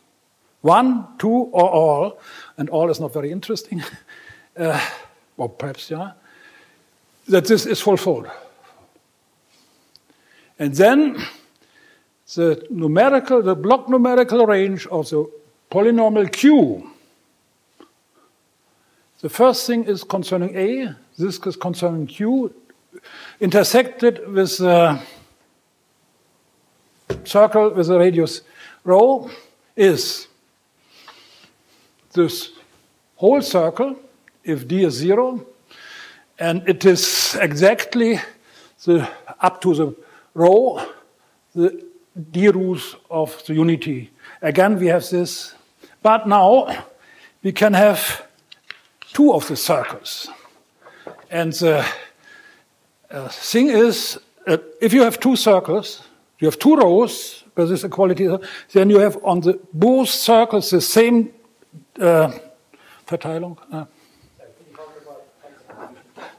one, 0.61 1.07
two, 1.19 1.49
or 1.51 1.69
all, 1.69 2.19
and 2.57 2.69
all 2.69 2.89
is 2.89 2.99
not 2.99 3.13
very 3.13 3.31
interesting, 3.31 3.83
uh, 4.57 4.79
or 5.37 5.49
perhaps, 5.49 5.91
yeah, 5.91 6.11
that 7.27 7.45
this 7.45 7.67
is 7.67 7.79
fulfilled. 7.79 8.29
And 10.57 10.73
then 10.73 11.23
the 12.35 12.65
numerical, 12.71 13.43
the 13.43 13.55
block 13.55 13.87
numerical 13.87 14.45
range 14.47 14.87
of 14.87 15.09
the 15.09 15.29
polynomial 15.69 16.31
Q. 16.31 16.91
The 19.21 19.29
first 19.29 19.65
thing 19.67 19.85
is 19.85 20.03
concerning 20.03 20.55
A, 20.55 20.95
this 21.17 21.39
is 21.39 21.55
concerning 21.55 22.07
Q, 22.07 22.53
intersected 23.39 24.27
with 24.31 24.59
a 24.59 25.01
circle 27.23 27.71
with 27.71 27.89
a 27.89 27.97
radius 27.97 28.41
rho 28.83 29.29
is 29.75 30.27
this 32.13 32.51
whole 33.15 33.41
circle, 33.41 33.95
if 34.43 34.67
d 34.67 34.83
is 34.83 34.93
zero, 34.93 35.45
and 36.39 36.67
it 36.67 36.85
is 36.85 37.37
exactly 37.39 38.19
the 38.85 39.07
up 39.39 39.61
to 39.61 39.73
the 39.73 39.95
rho, 40.33 40.81
the 41.53 41.83
d 42.31 42.49
roots 42.49 42.95
of 43.09 43.43
the 43.45 43.53
unity. 43.53 44.11
Again, 44.41 44.79
we 44.79 44.87
have 44.87 45.07
this, 45.09 45.53
but 46.07 46.25
now 46.25 46.67
we 47.43 47.51
can 47.51 47.73
have 47.73 48.25
two 49.13 49.33
of 49.33 49.45
the 49.47 49.57
circles. 49.57 50.29
And 51.29 51.51
the 51.51 51.85
uh, 53.11 53.27
thing 53.27 53.67
is, 53.67 54.17
if 54.79 54.93
you 54.93 55.03
have 55.03 55.19
two 55.19 55.35
circles, 55.35 56.01
you 56.39 56.47
have 56.47 56.57
two 56.57 56.77
rhos 56.77 57.43
with 57.57 57.67
this 57.67 57.83
equality, 57.83 58.29
then 58.71 58.89
you 58.89 58.99
have 58.99 59.17
on 59.21 59.41
the 59.41 59.59
both 59.73 60.07
circles 60.07 60.69
the 60.69 60.79
same 60.79 61.33
uh, 61.99 62.31
Verteilung. 63.05 63.57
Uh, 63.69 63.85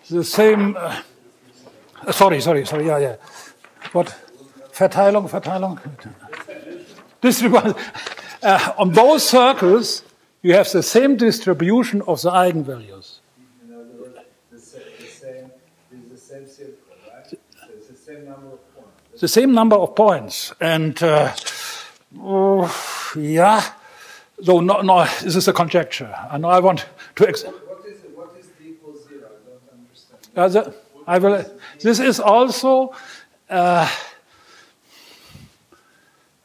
the 0.08 0.24
same. 0.24 0.76
Uh, 0.78 1.02
sorry, 2.10 2.40
sorry, 2.40 2.64
sorry. 2.64 2.86
Yeah, 2.86 2.98
yeah. 2.98 3.16
What? 3.92 4.16
Verteilung, 4.72 5.28
Verteilung. 5.28 5.78
Distribution. 7.20 7.74
Uh, 8.42 8.72
on 8.78 8.90
both 8.90 9.22
circles, 9.22 10.02
you 10.42 10.54
have 10.54 10.70
the 10.70 10.82
same 10.82 11.16
distribution 11.16 12.02
of 12.02 12.22
the 12.22 12.30
eigenvalues. 12.30 13.18
the 19.20 19.28
same 19.28 19.52
number 19.52 19.76
of 19.76 19.94
points. 19.94 20.52
And 20.60 21.00
uh, 21.02 21.34
uh, 22.22 22.72
yeah, 23.16 23.62
so 24.42 24.60
no, 24.60 24.80
no, 24.80 25.04
this 25.22 25.36
is 25.36 25.48
a 25.48 25.52
conjecture. 25.52 26.14
And 26.30 26.46
I 26.46 26.60
want 26.60 26.86
to. 27.16 27.28
Ex- 27.28 27.42
what 27.42 27.84
is, 27.86 27.98
what 28.14 28.36
is 28.38 28.46
d 28.46 28.70
equals 28.70 29.08
zero? 29.08 29.26
I 29.26 29.50
don't 29.50 29.80
understand. 29.80 30.20
Uh, 30.36 30.48
the, 30.48 30.74
I 31.06 31.18
will. 31.18 31.44
This 31.80 31.98
is 31.98 32.20
also. 32.20 32.94
Uh, 33.50 33.88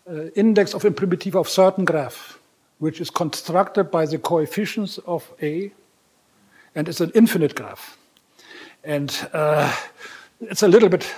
uh, 0.10 0.26
index 0.36 0.74
of 0.74 0.84
imprimativa 0.84 1.40
of 1.40 1.50
certain 1.50 1.86
graph, 1.86 2.40
which 2.80 3.00
is 3.02 3.10
constructed 3.10 3.92
by 3.92 4.06
the 4.06 4.18
coefficients 4.18 4.98
of 5.06 5.32
A, 5.42 5.72
and 6.76 6.90
it's 6.90 7.02
an 7.02 7.12
infinite 7.16 7.56
graph. 7.56 7.98
And 8.84 9.16
uh, 9.34 9.74
it's 10.42 10.64
a 10.64 10.68
little 10.68 10.90
bit 10.90 11.14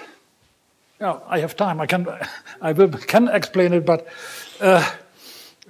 yeah, 0.99 1.19
I 1.27 1.39
have 1.39 1.55
time. 1.55 1.81
I 1.81 1.85
can, 1.85 2.07
I 2.61 2.71
will, 2.71 2.89
can 2.89 3.27
explain 3.27 3.73
it, 3.73 3.85
but 3.85 4.07
uh, 4.61 4.89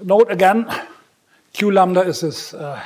note 0.03 0.31
again, 0.31 0.67
Q 1.53 1.71
lambda 1.71 2.01
is 2.01 2.21
this 2.21 2.53
uh, 2.53 2.81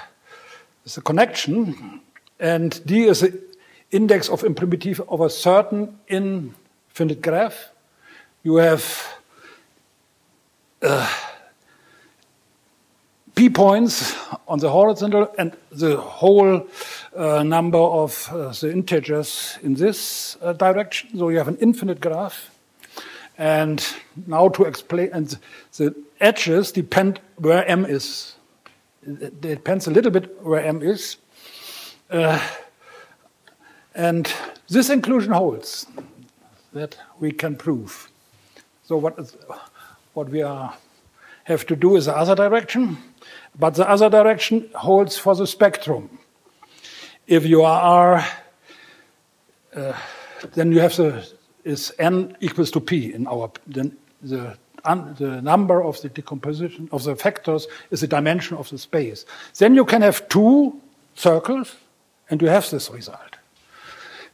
is 0.86 0.98
a 0.98 1.02
connection, 1.02 2.02
and 2.40 2.86
D 2.86 3.06
is 3.06 3.22
the 3.22 3.40
index 3.92 4.30
of 4.30 4.44
imprimative 4.44 5.02
of 5.10 5.22
a 5.22 5.30
certain 5.30 5.98
infinite 6.08 7.22
graph. 7.22 7.70
You 8.44 8.56
have 8.58 9.19
uh, 10.82 11.08
p 13.36 13.50
points 13.50 14.16
on 14.48 14.60
the 14.60 14.70
horizontal 14.70 15.34
and 15.38 15.56
the 15.72 15.98
whole 15.98 16.68
uh, 17.16 17.44
number 17.44 17.78
of 17.78 18.30
uh, 18.32 18.50
the 18.60 18.72
integers 18.72 19.58
in 19.64 19.76
this 19.76 20.38
uh, 20.42 20.54
direction. 20.54 21.18
So 21.18 21.30
you 21.30 21.38
have 21.38 21.48
an 21.48 21.58
infinite 21.58 22.02
graph. 22.02 22.52
And 23.38 23.86
now 24.28 24.50
to 24.50 24.66
explain, 24.66 25.12
and 25.14 25.38
the 25.78 25.96
edges 26.20 26.74
depend 26.74 27.22
where 27.38 27.66
m 27.66 27.86
is. 27.86 28.36
It 29.08 29.40
depends 29.40 29.88
a 29.88 29.92
little 29.92 30.12
bit 30.12 30.44
where 30.44 30.62
m 30.62 30.82
is. 30.82 31.16
Uh, 32.10 32.40
and 33.96 34.34
this 34.68 34.90
inclusion 34.90 35.32
holds 35.32 35.88
that 36.74 36.98
we 37.20 37.32
can 37.32 37.56
prove. 37.56 38.12
So 38.84 38.98
what, 38.98 39.18
is, 39.18 39.38
what 40.20 40.30
we 40.30 40.42
are, 40.42 40.74
have 41.46 41.66
to 41.66 41.76
do 41.76 41.96
is 41.96 42.06
the 42.06 42.16
other 42.16 42.36
direction, 42.36 42.98
but 43.58 43.74
the 43.76 43.90
other 43.90 44.10
direction 44.10 44.70
holds 44.76 45.18
for 45.18 45.36
the 45.36 45.48
spectrum 45.48 46.20
if 47.30 47.46
you 47.46 47.62
are, 47.62 48.26
uh, 49.76 49.94
then 50.54 50.72
you 50.72 50.80
have 50.80 50.96
the 50.96 51.26
is 51.64 51.94
n 52.00 52.36
equals 52.40 52.72
to 52.72 52.80
p 52.80 53.14
in 53.14 53.28
our 53.28 53.52
then 53.68 53.96
the 54.22 54.58
the 55.18 55.42
number 55.42 55.84
of 55.84 56.02
the 56.02 56.10
decomposition 56.10 56.90
of 56.92 57.04
the 57.04 57.16
factors 57.16 57.68
is 57.92 58.02
the 58.02 58.08
dimension 58.08 58.58
of 58.58 58.70
the 58.70 58.78
space. 58.78 59.26
Then 59.58 59.76
you 59.76 59.86
can 59.86 60.02
have 60.02 60.28
two 60.30 60.82
circles, 61.16 61.76
and 62.30 62.42
you 62.42 62.48
have 62.48 62.70
this 62.70 62.90
result. 62.90 63.39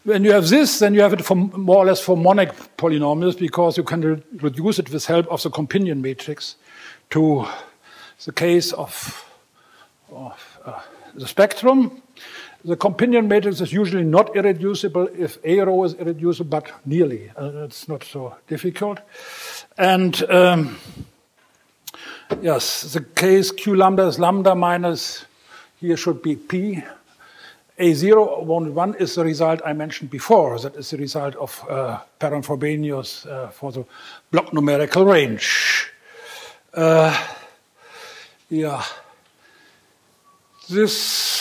When 0.05 0.23
you 0.23 0.31
have 0.33 0.47
this, 0.49 0.79
then 0.79 0.93
you 0.93 1.01
have 1.01 1.13
it 1.13 1.25
for 1.25 1.35
more 1.35 1.77
or 1.77 1.85
less 1.85 1.99
for 1.99 2.15
monic 2.15 2.53
polynomials 2.77 3.37
because 3.37 3.75
you 3.75 3.83
can 3.83 4.01
re 4.01 4.23
reduce 4.41 4.79
it 4.79 4.89
with 4.89 5.05
help 5.05 5.27
of 5.27 5.41
the 5.41 5.49
companion 5.49 6.01
matrix 6.01 6.55
to 7.09 7.45
the 8.25 8.31
case 8.31 8.71
of, 8.71 9.25
of 10.11 10.59
uh, 10.65 10.79
the 11.15 11.27
spectrum 11.27 12.01
the 12.65 12.75
companion 12.75 13.27
matrix 13.27 13.61
is 13.61 13.71
usually 13.71 14.03
not 14.03 14.35
irreducible 14.35 15.07
if 15.15 15.37
A 15.43 15.59
rho 15.59 15.83
is 15.83 15.93
irreducible, 15.93 16.49
but 16.49 16.71
nearly. 16.83 17.29
Uh, 17.37 17.65
it's 17.65 17.87
not 17.87 18.03
so 18.03 18.35
difficult. 18.47 18.99
And 19.77 20.23
um, 20.31 20.79
yes, 22.41 22.93
the 22.93 23.01
case 23.01 23.51
Q 23.51 23.75
lambda 23.75 24.07
is 24.07 24.17
lambda 24.17 24.55
minus, 24.55 25.25
here 25.79 25.95
should 25.95 26.23
be 26.23 26.35
P. 26.35 26.83
A0, 27.77 28.43
1, 28.43 28.73
1 28.73 28.95
is 28.95 29.15
the 29.15 29.23
result 29.25 29.61
I 29.65 29.73
mentioned 29.73 30.09
before. 30.09 30.57
That 30.59 30.75
is 30.75 30.91
the 30.91 30.97
result 30.97 31.35
of 31.35 31.63
uh, 31.69 31.99
Perron-Frobenius 32.19 33.27
uh, 33.27 33.49
for 33.49 33.71
the 33.71 33.85
block 34.31 34.53
numerical 34.53 35.05
range. 35.05 35.91
Uh, 36.73 37.17
yeah. 38.49 38.83
This 40.69 41.35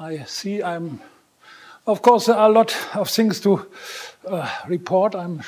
I 0.00 0.24
see 0.24 0.62
I'm, 0.62 0.98
of 1.86 2.00
course, 2.00 2.24
there 2.24 2.36
are 2.36 2.48
a 2.48 2.52
lot 2.52 2.74
of 2.96 3.10
things 3.10 3.38
to 3.40 3.66
uh, 4.26 4.50
report. 4.66 5.14
I'm 5.14 5.42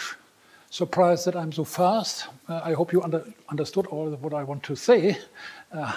surprised 0.69 1.25
that 1.25 1.37
I'm 1.37 1.53
so 1.53 1.65
fast. 1.65 2.27
Uh, 2.47 2.61
I 2.63 2.75
hope 2.75 2.93
you 2.93 3.03
under, 3.03 3.25
understood 3.49 3.87
all 3.87 4.11
what 4.11 4.35
I 4.35 4.45
want 4.45 4.63
to 4.65 4.77
say. 4.77 5.17
Uh, 5.73 5.97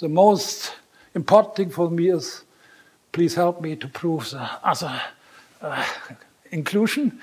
the 0.00 0.08
most 0.08 0.74
important 1.14 1.54
thing 1.54 1.70
for 1.70 1.88
me 1.88 2.10
is 2.10 2.42
please 3.12 3.34
help 3.34 3.60
me 3.60 3.76
to 3.76 3.88
prove 3.88 4.30
the 4.30 4.50
other 4.64 5.00
uh, 5.60 5.86
inclusion. 6.50 7.20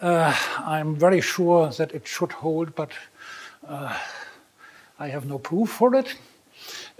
Uh, 0.00 0.34
I'm 0.58 0.96
very 0.96 1.20
sure 1.20 1.70
that 1.70 1.92
it 1.92 2.06
should 2.06 2.32
hold, 2.32 2.74
but 2.74 2.90
uh, 3.66 3.96
I 4.98 5.08
have 5.08 5.26
no 5.26 5.38
proof 5.38 5.70
for 5.70 5.94
it. 5.94 6.16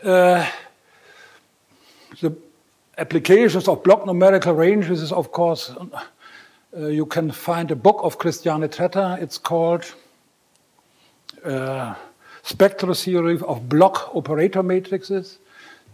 Uh, 0.03 0.48
the 2.20 2.33
applications 2.96 3.68
of 3.68 3.83
block 3.83 4.07
numerical 4.07 4.55
ranges 4.55 5.03
is, 5.03 5.12
of 5.12 5.33
course, 5.33 5.72
uh, 6.77 6.87
you 6.87 7.07
can 7.07 7.31
find 7.31 7.70
a 7.70 7.77
book 7.77 8.01
of 8.03 8.18
Christiane 8.18 8.68
Tretter. 8.68 9.20
It's 9.20 9.38
called 9.38 9.94
uh, 11.44 11.94
Spectral 12.42 12.94
Theory 12.94 13.38
of 13.40 13.68
Block 13.68 14.14
Operator 14.14 14.62
Matrices. 14.62 15.38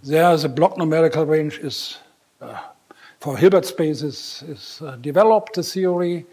There, 0.02 0.36
the 0.36 0.48
block 0.48 0.76
numerical 0.76 1.24
range 1.24 1.58
is 1.58 1.98
for 3.20 3.36
Hilbert 3.36 3.66
spaces 3.66 4.44
is 4.46 4.82
uh, 4.82 4.96
developed 4.96 5.54
the 5.54 5.62
theory. 5.62 6.26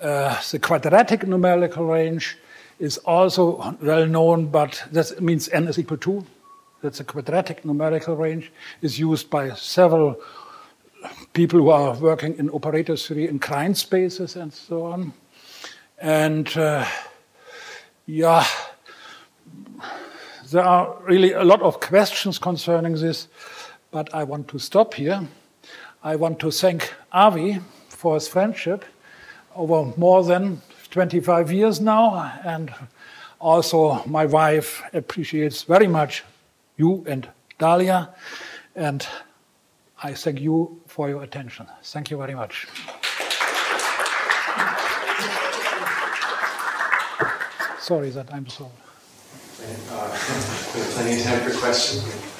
Uh, 0.00 0.40
the 0.50 0.58
quadratic 0.58 1.26
numerical 1.26 1.84
range 1.86 2.36
is 2.78 2.98
also 2.98 3.76
well 3.82 4.06
known, 4.06 4.46
but 4.46 4.84
that 4.92 5.20
means 5.20 5.48
n 5.48 5.68
is 5.68 5.78
equal 5.78 5.98
to. 5.98 6.24
That's 6.82 7.00
a 7.00 7.04
quadratic 7.04 7.64
numerical 7.64 8.16
range 8.16 8.52
is 8.82 8.98
used 8.98 9.30
by 9.30 9.54
several 9.54 10.20
people 11.32 11.58
who 11.60 11.70
are 11.70 11.94
working 11.94 12.38
in 12.38 12.50
operator 12.50 12.96
theory 12.96 13.28
in 13.28 13.40
Krein 13.40 13.76
spaces 13.76 14.36
and 14.36 14.52
so 14.52 14.86
on. 14.86 15.12
And 16.00 16.56
uh, 16.56 16.86
yeah, 18.06 18.46
there 20.50 20.64
are 20.64 20.96
really 21.02 21.32
a 21.32 21.44
lot 21.44 21.62
of 21.62 21.80
questions 21.80 22.38
concerning 22.38 22.94
this, 22.94 23.28
but 23.90 24.12
I 24.14 24.24
want 24.24 24.48
to 24.48 24.58
stop 24.58 24.94
here. 24.94 25.26
I 26.02 26.16
want 26.16 26.38
to 26.40 26.50
thank 26.50 26.94
Avi 27.12 27.60
for 27.88 28.14
his 28.14 28.28
friendship 28.28 28.84
over 29.56 29.92
more 29.96 30.22
than 30.22 30.60
25 30.90 31.52
years 31.52 31.80
now, 31.80 32.32
and 32.44 32.72
also 33.40 34.02
my 34.06 34.26
wife 34.26 34.82
appreciates 34.92 35.62
very 35.62 35.86
much 35.86 36.24
you 36.76 37.04
and 37.08 37.28
Dalia, 37.58 38.08
and 38.76 39.06
I 40.02 40.14
thank 40.14 40.40
you 40.40 40.80
for 40.86 41.08
your 41.08 41.24
attention. 41.24 41.66
Thank 41.82 42.10
you 42.10 42.16
very 42.16 42.34
much. 42.34 42.66
Sorry 47.80 48.10
that 48.10 48.32
I'm 48.32 48.46
so. 48.46 48.70
Uh, 49.90 50.18
plenty 50.94 51.18
of 51.18 51.26
time 51.26 51.50
for 51.50 51.58
questions. 51.58 52.37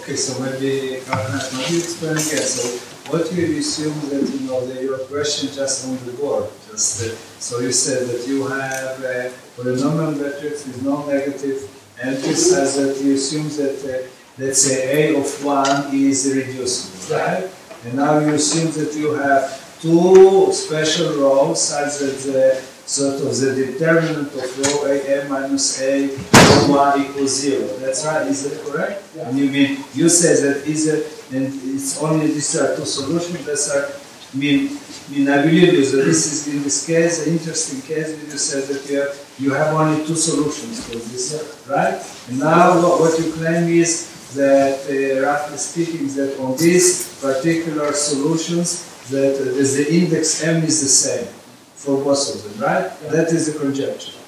Okay, 0.00 0.16
so 0.16 0.40
maybe 0.42 1.04
maybe 1.04 1.78
explain 1.78 2.16
again. 2.16 2.46
So 2.48 2.64
what 3.12 3.30
you 3.32 3.58
assume 3.58 4.00
that 4.08 4.24
you 4.32 4.46
know 4.48 4.64
that 4.66 4.82
your 4.82 4.98
question 4.98 5.50
just 5.52 5.86
on 5.86 5.98
the 6.06 6.12
board, 6.12 6.48
just 6.70 7.04
uh, 7.04 7.14
so 7.38 7.60
you 7.60 7.72
said 7.72 8.08
that 8.08 8.26
you 8.26 8.46
have 8.46 8.96
uh, 9.04 9.28
polynomial 9.56 10.16
matrix 10.16 10.66
with 10.66 10.82
non-negative 10.82 11.68
entries, 12.00 12.52
as 12.54 12.76
that 12.76 13.04
you 13.04 13.14
assume 13.14 13.48
that 13.60 13.78
uh, 13.84 14.08
let's 14.38 14.62
say 14.62 15.12
A 15.12 15.20
of 15.20 15.44
one 15.44 15.94
is 15.94 16.32
reducible, 16.34 17.16
right? 17.16 17.50
And 17.84 17.94
now 17.94 18.18
you 18.20 18.34
assume 18.34 18.72
that 18.72 18.94
you 18.94 19.12
have 19.14 19.80
two 19.82 20.50
special 20.52 21.12
rhos 21.20 21.60
such 21.60 21.98
that 21.98 22.18
the 22.24 22.64
sort 22.88 23.20
of 23.20 23.36
the 23.36 23.52
determinant 23.54 24.32
of 24.32 24.48
rho 24.64 24.86
A 24.88 25.20
m 25.20 25.28
minus 25.28 25.82
A 25.82 26.08
1 26.08 27.02
equals 27.02 27.36
0. 27.36 27.76
That's 27.84 28.04
right, 28.06 28.26
is 28.26 28.48
that 28.48 28.64
correct? 28.64 29.04
Yeah. 29.14 29.28
And 29.28 29.38
you 29.38 29.50
mean, 29.50 29.84
you 29.92 30.08
say 30.08 30.40
that 30.40 30.66
is 30.66 30.88
it, 30.88 31.04
and 31.34 31.52
it's 31.74 32.00
only 32.00 32.28
these 32.28 32.56
are 32.56 32.74
two 32.74 32.86
solutions, 32.86 33.44
that's 33.44 33.68
are, 33.68 33.92
I 34.32 34.36
mean, 34.36 34.72
I 34.72 35.12
mean, 35.12 35.28
I 35.28 35.42
believe 35.42 35.74
you, 35.74 35.84
so 35.84 35.98
this 35.98 36.32
is, 36.32 36.54
in 36.54 36.62
this 36.62 36.86
case, 36.86 37.26
an 37.26 37.34
interesting 37.34 37.82
case, 37.82 38.16
where 38.16 38.24
you 38.24 38.38
said 38.38 38.64
that 38.72 38.90
you 38.90 39.00
have, 39.00 39.34
you 39.38 39.50
have 39.52 39.74
only 39.74 40.06
two 40.06 40.16
solutions 40.16 40.84
for 40.86 40.96
this, 40.96 41.66
right? 41.68 42.00
And 42.28 42.40
now 42.40 42.80
what, 42.82 43.00
what 43.00 43.18
you 43.20 43.32
claim 43.32 43.68
is 43.68 44.32
that, 44.34 44.80
uh, 44.88 45.26
roughly 45.26 45.58
speaking, 45.58 46.08
that 46.16 46.40
on 46.40 46.56
these 46.56 47.20
particular 47.20 47.92
solutions, 47.92 48.84
that 49.10 49.36
uh, 49.36 49.44
the 49.44 49.86
index 49.90 50.42
m 50.42 50.62
is 50.64 50.80
the 50.80 50.88
same 50.88 51.37
for 51.78 52.02
both 52.04 52.34
of 52.34 52.38
them, 52.44 52.56
right? 52.68 52.90
That 53.14 53.28
is 53.28 53.52
the 53.52 53.58
conjecture. 53.58 54.18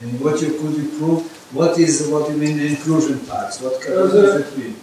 And 0.00 0.20
what 0.20 0.40
you 0.42 0.50
could 0.58 0.74
you 0.80 0.88
prove? 0.98 1.22
What 1.54 1.78
is 1.78 2.08
what 2.08 2.30
you 2.30 2.36
mean 2.36 2.56
the 2.58 2.66
inclusion 2.66 3.20
parts? 3.30 3.60
What 3.60 3.80
can- 3.82 3.92
does 3.92 4.40
it 4.40 4.58
mean? 4.58 4.76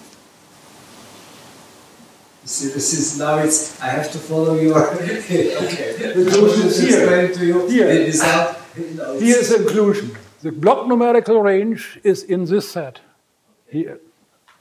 You 2.43 2.47
see, 2.55 2.67
this 2.73 2.93
is 2.93 3.17
now 3.19 3.37
it's 3.39 3.79
I 3.81 3.89
have 3.97 4.11
to 4.11 4.17
follow 4.17 4.55
your 4.55 4.77
okay. 4.93 5.93
The 5.97 6.21
inclusion 6.21 6.67
is 6.67 6.77
here. 6.79 6.99
Explain 6.99 7.33
to 7.37 7.45
you 7.45 7.67
Here. 7.67 7.87
it 7.87 8.07
is 8.13 8.19
not, 8.21 8.57
you 8.77 8.85
know, 8.97 9.19
Here 9.19 9.37
is 9.37 9.51
inclusion. 9.51 10.17
The 10.41 10.51
block 10.51 10.87
numerical 10.87 11.39
range 11.41 11.99
is 12.03 12.23
in 12.23 12.45
this 12.45 12.69
set. 12.69 12.99
Here. 13.67 13.99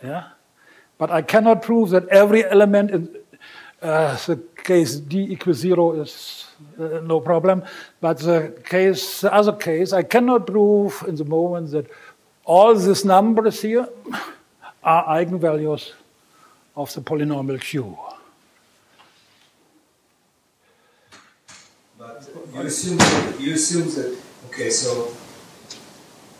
Yeah? 0.03 0.25
But 0.99 1.11
I 1.11 1.23
cannot 1.23 1.62
prove 1.62 1.90
that 1.90 2.07
every 2.09 2.44
element 2.44 2.90
in 2.90 3.16
uh, 3.83 4.16
the 4.27 4.37
case 4.70 4.90
d 5.11 5.14
equals 5.35 5.59
zero 5.66 5.85
is 6.02 6.12
uh, 6.78 7.00
no 7.12 7.20
problem. 7.20 7.62
But 8.00 8.18
the 8.18 8.38
case, 8.74 9.22
the 9.22 9.33
other 9.40 9.56
case, 9.68 9.92
I 9.92 10.02
cannot 10.02 10.46
prove 10.46 10.92
in 11.09 11.16
the 11.16 11.24
moment 11.24 11.70
that 11.74 11.87
all 12.44 12.74
these 12.74 13.04
numbers 13.04 13.62
here 13.62 13.87
are 14.92 15.02
eigenvalues 15.18 15.92
of 16.76 16.92
the 16.94 17.00
polynomial 17.00 17.61
Q. 17.61 17.98
But 21.98 22.28
you 22.54 22.61
assume 22.61 22.98
that, 22.98 23.40
you 23.40 23.54
assume 23.54 23.88
that 23.96 24.11
okay, 24.46 24.70
so 24.70 24.90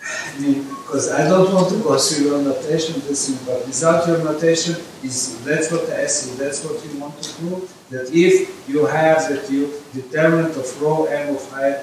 I 0.03 0.39
mean, 0.41 0.63
because 0.83 1.11
I 1.21 1.29
don't 1.29 1.53
want 1.53 1.69
to 1.73 1.79
go 1.83 1.99
through 1.99 2.27
your 2.29 2.43
notation, 2.43 2.95
this 3.07 3.29
thing, 3.29 3.39
but 3.47 3.67
without 3.67 4.07
your 4.09 4.19
notation, 4.31 4.75
is 5.03 5.45
that's 5.45 5.71
what 5.73 5.85
I 5.91 6.03
you, 6.03 6.31
that's 6.43 6.65
what 6.65 6.77
you 6.85 7.01
want 7.01 7.21
to 7.23 7.29
prove. 7.35 7.80
That 7.91 8.09
if 8.13 8.69
you 8.69 8.87
have 8.87 9.29
that 9.29 9.51
you 9.51 9.73
determinant 9.93 10.57
of 10.57 10.81
rho 10.81 11.07
m 11.07 11.35
of 11.35 11.53
i, 11.55 11.83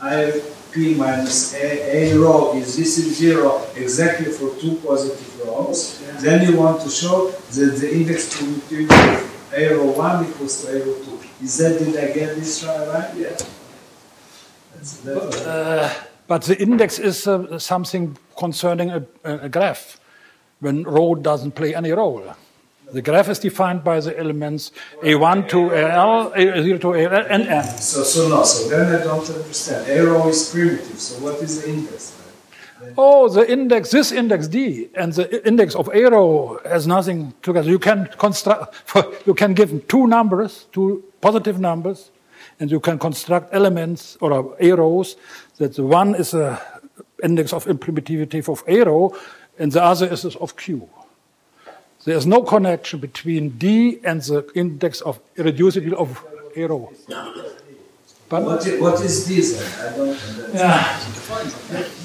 i 0.00 0.42
p 0.72 0.94
minus 0.94 1.54
a, 1.54 2.10
a 2.12 2.18
rho 2.18 2.56
is 2.56 2.76
this 2.76 2.98
is 2.98 3.16
zero 3.16 3.62
exactly 3.76 4.26
for 4.32 4.48
two 4.60 4.74
positive 4.84 5.30
rhos, 5.46 6.02
then 6.20 6.50
you 6.50 6.58
want 6.58 6.80
to 6.82 6.90
show 6.90 7.30
that 7.30 7.76
the 7.80 7.88
index 7.94 8.34
between 8.40 8.88
a 9.56 9.68
rho 9.74 9.84
one 9.92 10.26
equals 10.26 10.64
to 10.64 10.72
a 10.74 10.78
rho 10.84 10.94
two. 11.04 11.18
Is 11.40 11.56
that 11.58 11.78
did 11.78 11.96
I 11.96 12.12
get 12.12 12.34
this 12.34 12.64
right? 12.64 13.14
Yeah. 13.16 13.36
That's, 14.74 14.96
that's 14.98 15.36
Uh, 15.46 15.92
but 16.26 16.42
the 16.42 16.60
index 16.60 16.98
is 16.98 17.28
uh, 17.28 17.58
something 17.58 18.16
concerning 18.36 18.90
a, 18.90 19.06
a 19.24 19.48
graph 19.48 20.00
when 20.60 20.82
rho 20.82 21.14
doesn't 21.14 21.52
play 21.52 21.74
any 21.74 21.92
role. 21.92 22.34
The 22.94 23.02
graph 23.02 23.28
is 23.28 23.40
defined 23.40 23.82
by 23.82 23.98
the 23.98 24.16
elements 24.16 24.70
A1 25.02 25.48
to 25.48 25.74
AL, 25.74 26.30
A0 26.30 26.80
to 26.82 26.94
AL, 26.94 27.26
and 27.28 27.42
N. 27.48 27.64
So, 27.64 28.04
so 28.04 28.28
no, 28.28 28.44
so 28.44 28.68
then 28.68 29.00
I 29.00 29.02
don't 29.02 29.28
understand. 29.28 29.88
Arrow 29.88 30.28
is 30.28 30.48
primitive, 30.50 31.00
so 31.00 31.24
what 31.24 31.42
is 31.42 31.60
the 31.60 31.70
index 31.70 32.10
then? 32.10 32.94
Oh, 32.96 33.28
the 33.28 33.50
index, 33.50 33.90
this 33.90 34.12
index 34.12 34.46
D 34.46 34.90
and 34.94 35.12
the 35.12 35.44
index 35.44 35.74
of 35.74 35.88
arrow 35.92 36.60
has 36.64 36.86
nothing 36.86 37.34
together. 37.42 37.68
You 37.68 37.80
can 37.80 38.08
construct, 38.16 38.76
you 39.26 39.34
can 39.34 39.54
give 39.54 39.88
two 39.88 40.06
numbers, 40.06 40.66
two 40.70 41.02
positive 41.20 41.58
numbers, 41.58 42.12
and 42.60 42.70
you 42.70 42.78
can 42.78 43.00
construct 43.00 43.52
elements 43.52 44.16
or 44.20 44.54
arrows 44.60 45.16
that 45.56 45.74
the 45.74 45.82
one 45.82 46.14
is 46.14 46.32
a 46.32 46.62
index 47.24 47.52
of 47.52 47.66
imprimitivity 47.66 48.38
of 48.46 48.62
arrow 48.68 49.16
and 49.58 49.72
the 49.72 49.82
other 49.82 50.06
is 50.06 50.24
of 50.36 50.56
Q. 50.56 50.88
There 52.04 52.16
is 52.16 52.26
no 52.26 52.42
connection 52.42 53.00
between 53.00 53.50
D 53.50 53.98
and 54.04 54.20
the 54.22 54.44
index 54.54 55.00
of 55.00 55.18
irreducibility 55.36 55.94
of 55.94 56.24
arrow. 56.56 56.92
But 58.28 58.42
What 58.42 58.66
is, 58.66 58.80
what 58.80 59.00
is 59.04 59.26
this? 59.28 59.80
I 59.80 59.96
don't 59.96 60.08
understand. 60.08 60.54
yeah, 60.54 61.00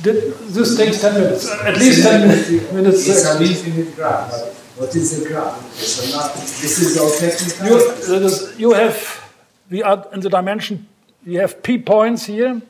Did- 0.04 0.34
this 0.56 0.78
takes 0.78 1.02
10 1.02 1.14
minutes, 1.14 1.50
at 1.50 1.78
least 1.78 2.04
10 2.04 2.28
minutes. 2.28 2.72
minutes 2.74 3.08
It's 3.08 3.26
an 3.26 3.41
infinite 3.41 3.95
graph. 3.95 4.32
What 4.78 4.95
is 4.95 5.24
the 5.24 5.30
graph? 5.30 5.74
So 5.76 6.18
now, 6.18 6.28
this 6.34 6.80
is 6.80 6.97
all 6.97 7.10
technical. 7.10 7.68
You, 7.68 8.26
is, 8.26 8.60
you 8.60 8.74
have, 8.74 9.32
we 9.70 9.82
are 9.84 10.06
in 10.14 10.20
the 10.22 10.30
dimension, 10.30 10.88
you 11.26 11.39
have 11.39 11.62
p 11.64 11.78
points 11.78 12.26
here, 12.26 12.62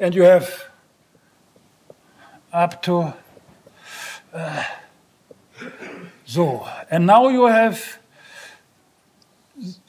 and 0.00 0.14
you 0.14 0.22
have 0.22 0.64
up 2.52 2.80
to, 2.82 3.12
uh, 4.32 4.64
so, 6.28 6.68
and 6.90 7.06
now 7.06 7.28
you 7.28 7.46
have, 7.46 7.98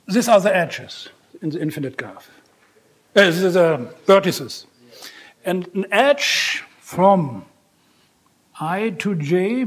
these 0.07 0.29
are 0.29 0.39
the 0.39 0.55
edges 0.55 1.09
in 1.41 1.49
the 1.49 1.61
infinite 1.61 1.97
graph. 1.97 2.31
Uh, 3.13 3.25
these 3.25 3.43
are 3.43 3.51
the 3.51 3.93
vertices. 4.07 4.65
And 5.43 5.67
an 5.75 5.85
edge 5.91 6.63
from 6.79 7.45
i 8.61 8.89
to 8.89 9.15
j 9.15 9.65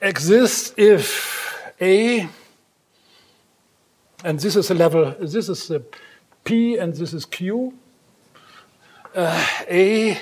exists 0.00 0.74
if 0.76 1.72
a 1.80 2.28
and 4.24 4.40
this 4.40 4.56
is 4.56 4.68
the 4.68 4.74
level, 4.74 5.14
this 5.20 5.48
is 5.48 5.68
the 5.68 5.84
P 6.42 6.78
and 6.78 6.94
this 6.94 7.12
is 7.12 7.24
Q. 7.24 7.74
Uh, 9.14 9.46
A 9.68 10.18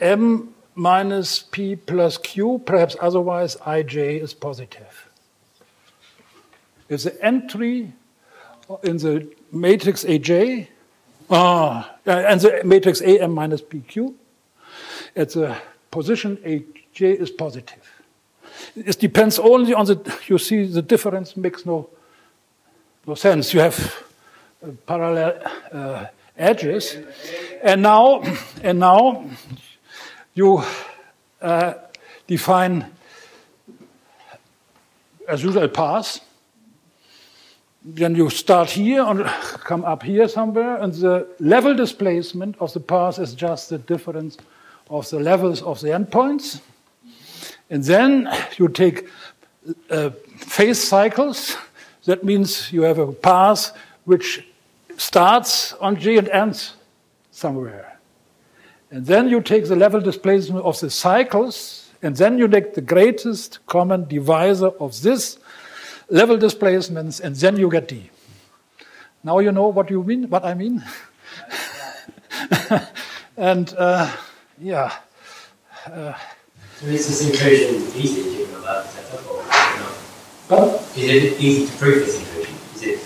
M 0.00 0.54
minus 0.78 1.40
P 1.42 1.76
plus 1.76 2.16
Q, 2.16 2.62
perhaps 2.64 2.96
otherwise 3.00 3.56
Ij 3.56 4.22
is 4.22 4.32
positive. 4.32 5.08
If 6.88 7.02
the 7.02 7.24
entry 7.24 7.92
in 8.82 8.96
the 8.98 9.28
matrix 9.52 10.04
Aj, 10.04 10.68
ah, 11.30 11.90
and 12.06 12.40
the 12.40 12.62
matrix 12.64 13.02
AM 13.02 13.32
minus 13.34 13.60
PQ, 13.60 14.14
at 15.16 15.30
the 15.30 15.56
position 15.90 16.36
Aj 16.38 16.64
is 17.00 17.30
positive. 17.30 18.02
It 18.76 18.98
depends 18.98 19.38
only 19.38 19.74
on 19.74 19.86
the, 19.86 20.18
you 20.26 20.38
see 20.38 20.66
the 20.66 20.82
difference 20.82 21.36
makes 21.36 21.66
no, 21.66 21.90
no 23.06 23.14
sense. 23.14 23.52
You 23.52 23.60
have 23.60 24.04
uh, 24.62 24.70
parallel 24.86 25.42
uh, 25.72 26.06
edges. 26.36 26.96
And 27.62 27.82
now, 27.82 28.22
and 28.62 28.78
now 28.78 29.28
you 30.38 30.62
uh, 31.42 31.74
define, 32.28 32.86
as 35.26 35.42
usual, 35.42 35.64
a 35.64 35.68
path. 35.68 36.20
Then 37.84 38.14
you 38.14 38.30
start 38.30 38.70
here 38.70 39.02
and 39.02 39.24
come 39.64 39.84
up 39.84 40.04
here 40.04 40.28
somewhere, 40.28 40.76
and 40.76 40.94
the 40.94 41.26
level 41.40 41.74
displacement 41.74 42.56
of 42.60 42.72
the 42.72 42.80
path 42.80 43.18
is 43.18 43.34
just 43.34 43.70
the 43.70 43.78
difference 43.78 44.38
of 44.88 45.10
the 45.10 45.18
levels 45.18 45.60
of 45.62 45.80
the 45.80 45.88
endpoints. 45.88 46.60
And 47.68 47.82
then 47.82 48.28
you 48.58 48.68
take 48.68 49.08
uh, 49.90 50.10
phase 50.36 50.80
cycles. 50.88 51.56
That 52.04 52.22
means 52.22 52.72
you 52.72 52.82
have 52.82 52.98
a 52.98 53.12
path 53.12 53.76
which 54.04 54.46
starts 54.96 55.72
on 55.74 55.96
G 55.96 56.16
and 56.16 56.28
ends 56.28 56.74
somewhere. 57.32 57.97
And 58.90 59.04
then 59.06 59.28
you 59.28 59.40
take 59.40 59.68
the 59.68 59.76
level 59.76 60.00
displacement 60.00 60.64
of 60.64 60.80
the 60.80 60.88
cycles, 60.88 61.90
and 62.02 62.16
then 62.16 62.38
you 62.38 62.48
take 62.48 62.74
the 62.74 62.80
greatest 62.80 63.64
common 63.66 64.08
divisor 64.08 64.68
of 64.80 65.02
this 65.02 65.38
level 66.08 66.38
displacements, 66.38 67.20
and 67.20 67.36
then 67.36 67.56
you 67.56 67.70
get 67.70 67.88
D. 67.88 68.10
Now 69.22 69.40
you 69.40 69.52
know 69.52 69.68
what 69.68 69.90
you 69.90 70.02
mean, 70.02 70.30
what 70.30 70.44
I 70.44 70.54
mean. 70.54 70.82
and 73.36 73.74
uh, 73.76 74.10
yeah. 74.58 74.92
Uh, 75.86 76.14
so 76.80 76.86
is 76.86 77.08
this 77.08 77.28
inclusion 77.28 77.82
easy 78.00 78.22
to 78.22 78.46
set 78.86 79.14
up 79.14 79.30
or 79.30 79.44
not? 79.44 79.98
But 80.48 80.96
is 80.96 81.24
it 81.24 81.40
easy 81.40 81.66
to 81.66 81.78
prove 81.78 82.06
this 82.06 82.18
inclusion? 82.20 82.54
Is 82.74 82.82
it 82.82 83.00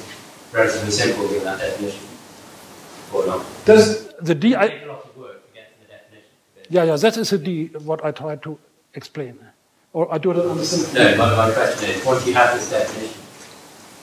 relatively 0.53 0.91
simple 0.91 1.29
given 1.29 1.45
that 1.45 1.59
definition 1.59 2.07
or 3.13 3.27
not? 3.27 3.47
Does 3.65 4.13
the 4.21 4.35
D? 4.35 4.55
I, 4.55 4.92
yeah, 6.73 6.85
yeah, 6.85 6.97
that 6.97 7.17
is 7.17 7.33
a 7.33 7.39
D. 7.39 7.67
What 7.85 8.05
I 8.05 8.11
tried 8.11 8.43
to 8.45 8.59
explain, 8.95 9.39
or 9.93 10.13
I 10.13 10.19
do 10.19 10.31
it 10.31 10.39
on 10.39 10.57
the 10.57 10.65
simple. 10.65 10.95
No, 10.95 11.17
my, 11.17 11.37
my 11.37 11.53
question 11.53 11.91
is: 11.91 12.05
once 12.05 12.27
you 12.27 12.35
have 12.35 12.55
this 12.55 12.71
definition, 12.71 13.23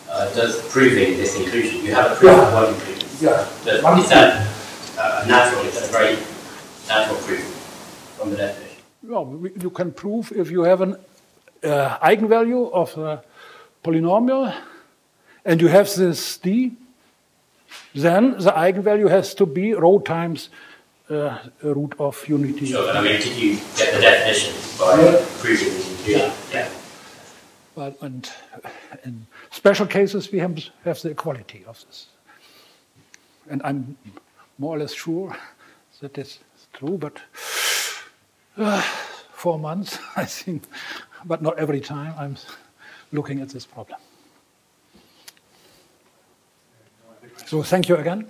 uh, 0.09 0.33
does 0.33 0.61
proving 0.71 1.17
this 1.17 1.35
inclusion? 1.35 1.83
You 1.85 1.93
have 1.95 2.11
a 2.11 2.15
proof 2.15 2.31
yeah. 2.31 2.47
of 2.47 2.53
one 2.53 2.73
inclusion. 2.73 3.09
Yeah. 3.19 3.47
Does, 3.65 4.03
is 4.03 4.09
that 4.09 4.47
uh, 4.97 5.25
natural? 5.27 5.65
Is 5.65 5.79
that 5.79 5.89
a 5.89 5.91
very 5.91 6.15
natural 6.87 7.17
proof 7.25 7.43
from 8.17 8.29
the 8.31 8.37
definition? 8.37 8.69
well, 9.09 9.39
you 9.59 9.69
can 9.69 9.91
prove 9.91 10.31
if 10.33 10.51
you 10.51 10.63
have 10.63 10.81
an 10.81 10.95
uh, 11.63 11.97
eigenvalue 11.99 12.71
of 12.71 12.97
a 12.97 13.23
polynomial 13.83 14.53
and 15.45 15.61
you 15.61 15.67
have 15.67 15.93
this 15.95 16.37
d, 16.37 16.73
then 17.95 18.31
the 18.31 18.51
eigenvalue 18.51 19.09
has 19.09 19.33
to 19.33 19.45
be 19.45 19.73
rho 19.73 19.99
times 19.99 20.49
uh, 21.09 21.39
root 21.61 21.95
of 21.99 22.27
unity. 22.27 22.73
But 22.73 22.95
I 22.95 23.01
mean, 23.01 23.19
did 23.21 23.35
you 23.37 23.55
get 23.77 23.93
the 23.93 24.01
definition 24.01 24.53
by 24.79 25.01
yeah. 25.01 25.25
proving 25.39 25.89
yeah. 26.05 26.33
yeah. 26.53 26.69
But 27.75 27.97
and 28.01 28.29
in 29.05 29.25
special 29.51 29.85
cases, 29.85 30.31
we 30.31 30.39
have, 30.39 30.57
have 30.83 31.01
the 31.01 31.11
equality 31.11 31.63
of 31.65 31.83
this. 31.87 32.07
And 33.49 33.61
I'm 33.63 33.97
more 34.57 34.75
or 34.75 34.79
less 34.79 34.93
sure 34.93 35.35
that 36.01 36.13
that 36.13 36.21
is 36.21 36.39
true, 36.73 36.97
but 36.97 37.17
uh, 38.57 38.81
four 39.31 39.57
months, 39.57 39.97
I 40.15 40.25
think, 40.25 40.63
but 41.25 41.41
not 41.41 41.57
every 41.57 41.79
time 41.79 42.13
I'm 42.17 42.35
looking 43.11 43.41
at 43.41 43.49
this 43.49 43.65
problem. 43.65 43.99
So 47.45 47.63
thank 47.63 47.89
you 47.89 47.95
again. 47.95 48.27